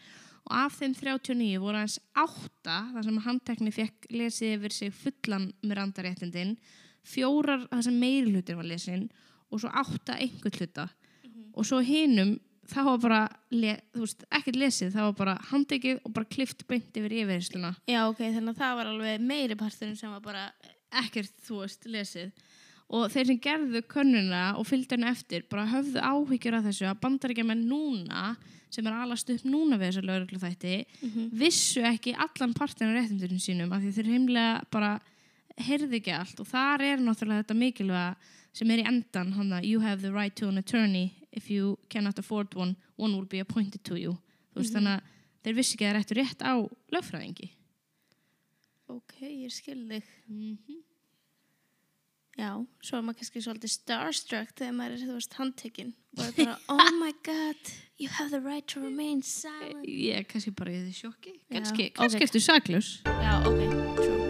og 0.46 0.54
af 0.56 0.78
þeim 0.78 0.94
39 0.96 1.60
voru 1.60 1.82
aðeins 1.82 1.98
8 2.16 2.78
þar 2.94 3.08
sem 3.08 3.18
handtekni 3.26 3.74
fekk 3.74 4.08
lesið 4.14 4.54
yfir 4.56 4.76
sig 4.78 4.94
fullan 4.96 5.50
með 5.60 5.76
randaréttindin 5.80 6.56
fjórar 7.04 7.66
þar 7.68 7.84
sem 7.88 8.00
meiri 8.00 8.32
hlutir 8.32 8.56
var 8.56 8.70
lesin 8.70 9.10
og 9.52 9.62
svo 9.62 9.70
8 9.82 10.16
einhvern 10.16 10.58
hluta 10.58 10.88
og 11.52 11.68
svo 11.68 11.82
hinum 11.84 12.38
það 12.72 12.86
var 12.88 13.00
bara, 13.02 13.22
le, 13.52 13.72
þú 13.92 14.04
veist, 14.06 14.22
ekkert 14.32 14.56
lesið 14.56 14.92
það 14.94 15.08
var 15.08 15.16
bara 15.18 15.38
handtekið 15.50 15.98
og 16.06 16.12
bara 16.16 16.30
klift 16.32 16.62
beint 16.70 16.96
yfir 16.96 17.16
yfirhersluna 17.22 17.74
já, 17.90 18.00
ok, 18.06 18.22
þannig 18.22 18.54
að 18.54 18.62
það 18.62 18.78
var 18.78 18.92
alveg 18.92 19.26
meiri 19.32 19.58
parturinn 19.60 19.98
sem 19.98 20.12
var 20.14 20.22
bara 20.24 20.46
ekkert, 21.02 21.32
þú 21.46 21.62
veist, 21.62 21.86
lesið. 21.88 22.32
Og 22.92 23.06
þeir 23.12 23.28
sem 23.30 23.38
gerðu 23.40 23.80
könnuna 23.88 24.42
og 24.60 24.66
fylgdu 24.68 24.98
henni 24.98 25.08
eftir 25.08 25.46
bara 25.50 25.68
höfðu 25.70 26.02
áhyggjur 26.04 26.58
af 26.58 26.66
þessu 26.66 26.88
að 26.90 26.98
bandaríkjaman 27.00 27.62
núna 27.68 28.34
sem 28.72 28.86
er 28.88 28.98
alast 28.98 29.30
upp 29.32 29.46
núna 29.48 29.78
við 29.80 29.88
þessu 29.88 30.02
lögreglu 30.04 30.40
þætti 30.42 30.74
vissu 31.40 31.84
ekki 31.88 32.12
allan 32.12 32.52
partin 32.56 32.90
af 32.90 32.98
réttindurinn 32.98 33.40
sínum 33.40 33.72
af 33.72 33.80
því 33.80 33.94
þeir 33.96 34.12
heimlega 34.12 34.60
bara 34.72 34.92
heyrðu 35.56 35.96
ekki 36.00 36.12
allt. 36.16 36.38
Og 36.40 36.48
þar 36.48 36.84
er 36.90 37.00
náttúrulega 37.00 37.44
þetta 37.44 37.58
mikilvæga 37.62 38.14
sem 38.52 38.70
er 38.70 38.82
í 38.82 38.86
endan 38.88 39.32
hann 39.36 39.52
að 39.56 39.66
you 39.68 39.80
have 39.80 40.02
the 40.02 40.12
right 40.12 40.36
to 40.36 40.48
an 40.48 40.58
attorney. 40.60 41.12
If 41.32 41.50
you 41.50 41.78
cannot 41.88 42.18
afford 42.18 42.54
one, 42.54 42.76
one 42.96 43.16
will 43.16 43.26
be 43.28 43.40
appointed 43.40 43.84
to 43.88 43.96
you. 43.96 44.18
Þú 44.52 44.62
veist 44.62 44.76
þannig 44.76 44.98
að 44.98 45.10
þeir 45.42 45.58
vissi 45.58 45.76
ekki 45.76 45.86
að 45.86 45.90
það 45.90 45.94
er 45.96 46.00
eftir 46.04 46.20
rétt 46.20 46.44
á 46.44 46.54
lögfræðingi. 46.92 47.50
Ok, 48.92 49.14
ég 49.24 49.52
skil 49.52 49.80
þig. 49.88 50.08
Mm 50.28 50.82
já, 52.38 52.50
svo 52.84 52.98
er 52.98 53.04
maður 53.06 53.20
kannski 53.20 53.42
svolítið 53.44 53.72
starstruck 53.74 54.54
þegar 54.58 54.76
maður 54.78 54.96
er, 54.96 55.04
þú 55.04 55.16
veist, 55.18 55.36
handtekinn. 55.38 55.92
Og 56.18 56.24
er 56.26 56.32
bara, 56.38 56.56
oh 56.74 56.90
my 57.00 57.12
god 57.26 57.72
you 58.00 58.08
have 58.18 58.30
the 58.32 58.40
right 58.40 58.66
to 58.72 58.80
remain 58.80 59.22
silent. 59.22 59.84
Ég 59.86 60.22
er 60.22 60.28
kannski 60.28 60.54
bara 60.56 60.74
í 60.74 60.82
því 60.86 60.96
sjokki. 61.02 61.36
Já, 61.38 61.54
Kannski, 61.58 61.88
ok. 61.92 61.96
kannski 62.00 62.26
ertu 62.28 62.44
saklaus. 62.48 62.92
já, 63.04 63.38
ok, 63.46 63.62
true 64.02 64.21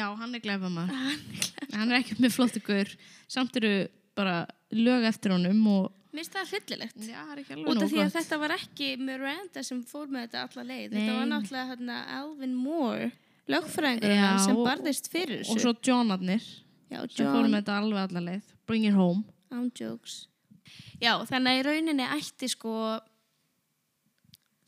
Já, 0.00 0.06
hann 0.16 0.34
er 0.36 0.42
glæfa 0.44 0.70
maður. 0.72 1.16
Hann 1.74 1.90
er 1.92 2.00
ekki 2.00 2.16
með 2.22 2.32
flottu 2.34 2.62
gaur. 2.64 2.92
Samt 3.30 3.56
eru 3.60 3.72
bara 4.16 4.44
lög 4.72 5.04
eftir 5.10 5.34
honum 5.34 5.60
og... 5.70 5.90
Mér 6.10 6.24
finnst 6.24 6.34
það 6.34 6.54
hryllilegt. 6.54 6.96
Út 7.70 7.82
af 7.84 7.92
því 7.92 8.00
að 8.02 8.14
þetta 8.16 8.38
var 8.42 8.54
ekki 8.56 8.88
Miranda 8.98 9.62
sem 9.66 9.82
fór 9.86 10.08
með 10.10 10.24
þetta 10.24 10.46
alla 10.46 10.64
leið. 10.72 10.86
Þetta 10.88 11.04
Nei. 11.04 11.18
var 11.18 11.28
náttúrulega 11.30 11.68
hérna, 11.68 11.98
Alvin 12.16 12.56
Moore, 12.58 13.10
lögfræðingur 13.50 14.40
sem 14.42 14.58
barðist 14.64 15.10
fyrir 15.12 15.44
þessu. 15.44 15.54
Og 15.54 15.62
svo 15.62 15.74
Johnarnir 15.86 16.42
Já, 16.90 17.04
sem 17.04 17.28
fórum 17.28 17.44
John, 17.44 17.52
með 17.52 17.60
þetta 17.60 17.76
alveg 17.84 18.08
alla 18.08 18.24
leið. 18.26 18.50
Bring 18.66 18.88
it 18.88 18.96
home. 18.96 19.22
on 19.54 19.70
jokes. 19.74 20.24
Já, 21.02 21.14
þannig 21.28 21.52
að 21.52 21.60
í 21.60 21.62
rauninni 21.68 22.08
ætti 22.16 22.50
sko 22.50 22.74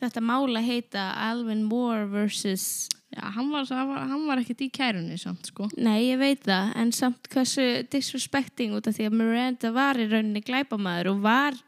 þetta 0.02 0.22
mála 0.26 0.60
heita 0.64 1.06
Alvin 1.30 1.62
Moore 1.68 2.06
versus 2.10 2.88
Já, 3.12 3.26
hann 3.34 3.50
var, 3.52 3.66
hann 3.68 3.88
var, 3.90 4.04
hann 4.08 4.22
var 4.24 4.40
ekkert 4.40 4.62
í 4.64 4.70
kærunni 4.72 5.18
samt, 5.20 5.50
sko. 5.50 5.66
Nei, 5.76 5.98
ég 6.06 6.16
veit 6.16 6.46
það, 6.46 6.70
en 6.80 6.92
samt 6.96 7.28
hversu 7.28 7.66
disrespecting 7.92 8.72
út 8.72 8.86
af 8.88 8.94
því 8.96 9.04
að 9.10 9.16
Miranda 9.18 9.72
var 9.74 10.00
í 10.00 10.06
rauninni 10.08 10.40
glæpamaður 10.46 11.10
og 11.10 11.18
var 11.26 11.58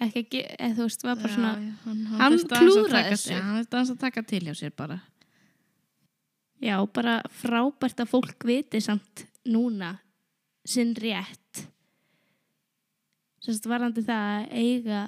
ekki, 0.00 0.40
eða 0.56 0.70
þú 0.78 0.86
veist, 0.86 1.04
var 1.04 1.18
bara 1.20 1.34
svona 1.34 1.50
Já, 1.52 1.66
já, 1.66 1.74
hann, 1.84 2.00
Hann 2.22 2.38
klúðraði 2.48 2.94
taka- 2.96 3.12
þessu. 3.12 3.34
Já, 3.34 3.42
hann 3.44 3.60
aðeins 3.66 3.92
að 3.92 4.00
taka 4.06 4.22
til 4.32 4.40
hjá 4.48 4.54
sér 4.62 4.72
bara. 4.76 4.96
Já, 6.64 6.76
bara 6.96 7.18
frábært 7.42 8.00
að 8.00 8.10
fólk 8.14 8.48
viti 8.48 8.80
samt 8.80 9.26
núna 9.44 9.98
sinn 10.64 10.94
rétt. 10.96 11.66
Sérst 13.44 13.68
varandi 13.68 14.00
það 14.00 14.30
að 14.32 14.56
eiga 14.64 15.02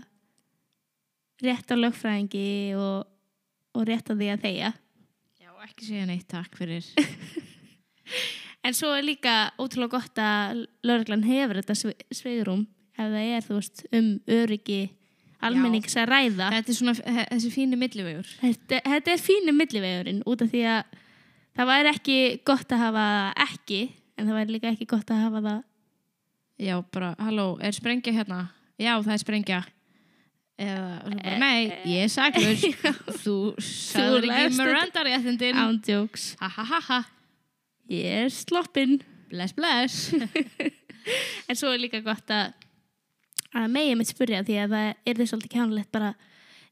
rétt 1.44 1.70
á 1.70 1.76
lögfræðingi 1.78 2.46
og, 2.78 3.06
og 3.78 3.86
rétt 3.88 4.10
á 4.10 4.14
því 4.18 4.28
að 4.34 4.44
þeia. 4.46 4.70
Já, 5.38 5.50
ekki 5.66 5.88
segja 5.88 6.06
neitt 6.10 6.28
takk 6.30 6.56
fyrir. 6.58 6.86
En 8.66 8.74
svo 8.74 8.90
er 8.96 9.04
líka 9.06 9.52
ótrúlega 9.60 9.94
gott 9.94 10.18
að 10.20 10.64
lögreglan 10.84 11.22
hefur 11.24 11.60
þetta 11.60 11.74
sve- 11.78 12.06
sveigrúm 12.12 12.64
ef 12.98 13.04
það 13.12 13.28
er, 13.36 13.44
þú 13.46 13.54
veist, 13.60 13.82
um 13.94 14.08
öryggi 14.34 14.78
almennings 15.46 15.94
að 15.96 16.08
ræða. 16.10 16.48
þetta 16.56 16.72
er 16.72 16.76
svona 16.80 16.94
þessi 17.30 17.52
fíni 17.54 17.78
millivegur. 17.78 18.32
Þetta, 18.40 18.80
þetta 18.82 19.12
er 19.14 19.22
fínu 19.22 19.54
millivegurinn 19.54 20.20
út 20.26 20.42
af 20.42 20.50
því 20.50 20.64
að 20.72 20.98
það 21.54 21.70
væri 21.70 21.92
ekki 21.94 22.18
gott 22.50 22.74
að 22.74 22.82
hafa 22.82 23.06
ekki 23.46 23.80
en 24.18 24.26
það 24.26 24.38
væri 24.40 24.56
líka 24.56 24.72
ekki 24.74 24.88
gott 24.90 25.14
að 25.14 25.22
hafa 25.28 25.44
það 25.46 25.64
Já, 26.58 26.74
bara, 26.90 27.12
halló, 27.22 27.52
er 27.62 27.70
sprengja 27.76 28.10
hérna? 28.16 28.48
Já, 28.82 28.96
það 28.98 29.12
er 29.14 29.20
sprengja. 29.22 29.58
Eða, 30.58 30.86
bara, 31.04 31.34
nei, 31.38 31.68
ég 31.86 32.06
er 32.06 32.10
saklaus. 32.10 32.64
Þú 33.22 33.36
sagður 33.62 34.26
ekki. 34.26 34.56
Miranda 34.58 35.04
réttindin. 35.06 35.60
ándjóks. 35.62 36.32
Ég 37.92 38.24
er 38.24 38.32
sloppinn. 38.34 38.98
Bless, 39.30 39.54
bless. 39.56 40.08
En 41.48 41.56
svo 41.56 41.70
er 41.72 41.80
líka 41.80 42.02
gott 42.04 42.28
að 42.34 42.50
að 43.56 43.70
megi 43.72 43.94
mitt 43.96 44.10
spyrja 44.10 44.42
því 44.44 44.56
að 44.60 44.74
það 44.74 44.88
er 44.92 45.14
þið 45.16 45.28
svolítið 45.30 45.52
kjánulegt 45.54 45.88
bara 45.94 46.10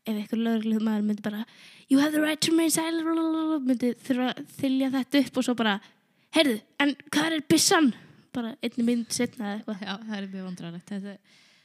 ef 0.04 0.10
eitthvað 0.12 0.42
lögreglu 0.44 0.80
maður 0.84 1.06
myndi 1.06 1.24
bara 1.24 1.46
you 1.88 2.02
have 2.02 2.12
the 2.12 2.20
right 2.20 2.42
to 2.44 2.52
remain 2.52 2.74
silent 2.74 3.64
myndi 3.64 3.94
þurfa 4.04 4.26
að 4.34 4.50
þylja 4.58 4.90
þetta 4.98 5.22
upp 5.22 5.40
og 5.40 5.46
svo 5.46 5.54
bara 5.56 5.78
heyrðu, 6.36 6.58
en 6.84 6.92
hvað 7.08 7.38
er 7.38 7.46
byssan? 7.48 7.88
bara 8.36 8.52
einni 8.64 8.84
mynd 8.84 9.12
setna 9.14 9.46
eða 9.48 9.56
eitthvað 9.56 9.82
Já, 9.86 9.92
það 10.02 10.16
er 10.18 10.26
mjög 10.32 10.46
vandrarlegt. 10.50 10.90
Þetta, 10.92 11.14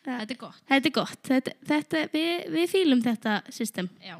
þetta 0.05 0.35
er 0.35 0.41
gott. 0.41 0.61
þetta 0.71 0.91
er 0.91 0.95
gott, 0.97 1.21
þetta, 1.29 1.55
þetta, 1.71 2.03
við, 2.13 2.35
við 2.57 2.69
fýlum 2.75 3.01
þetta 3.05 3.39
system 3.53 3.89
Já. 4.01 4.17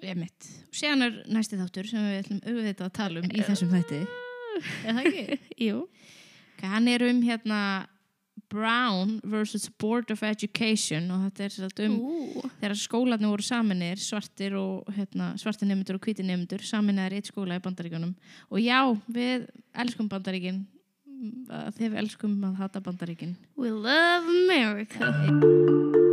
Ég 0.00 0.16
mitt. 0.16 0.48
Og 0.70 0.76
séðan 0.80 1.04
er 1.04 1.16
næsti 1.28 1.58
þáttur 1.60 1.88
sem 1.90 2.04
við 2.06 2.20
ætlum 2.22 2.38
auðvitað 2.46 2.86
að 2.86 2.92
tala 2.96 3.20
um 3.20 3.32
í 3.36 3.42
þessum 3.44 3.72
þætti. 3.74 3.98
Er 4.88 4.96
það 4.96 5.08
ekki? 5.10 5.38
Jú. 5.66 5.80
Ok, 6.54 6.62
hann 6.72 6.88
er 6.88 7.04
um 7.04 7.20
hérna 7.26 7.60
Brown 8.50 9.18
versus 9.22 9.68
Board 9.78 10.10
of 10.10 10.22
Education 10.26 11.10
og 11.14 11.26
þetta 11.28 11.44
er 11.44 11.54
satt 11.54 11.82
um 11.84 11.98
Ú, 12.00 12.42
þegar 12.62 12.78
skólanir 12.80 13.30
voru 13.30 13.46
saminir 13.46 14.00
svartir 14.02 14.56
og 14.58 14.88
hérna, 14.96 15.34
svartir 15.38 15.68
nefndur 15.70 16.00
og 16.00 16.06
hvítir 16.08 16.26
nefndur 16.26 16.64
saminir 16.66 17.14
eitt 17.14 17.30
skóla 17.30 17.60
í 17.60 17.62
bandaríkunum 17.62 18.16
og 18.48 18.62
já, 18.64 18.80
við 19.06 19.46
elskum 19.84 20.08
bandaríkin 20.10 20.64
þegar 21.48 21.90
við 21.94 21.98
elskum 22.04 22.38
að 22.48 22.60
hata 22.64 22.84
bandaríkin. 22.84 23.36
We 23.56 23.70
love 23.70 24.24
America 24.28 25.12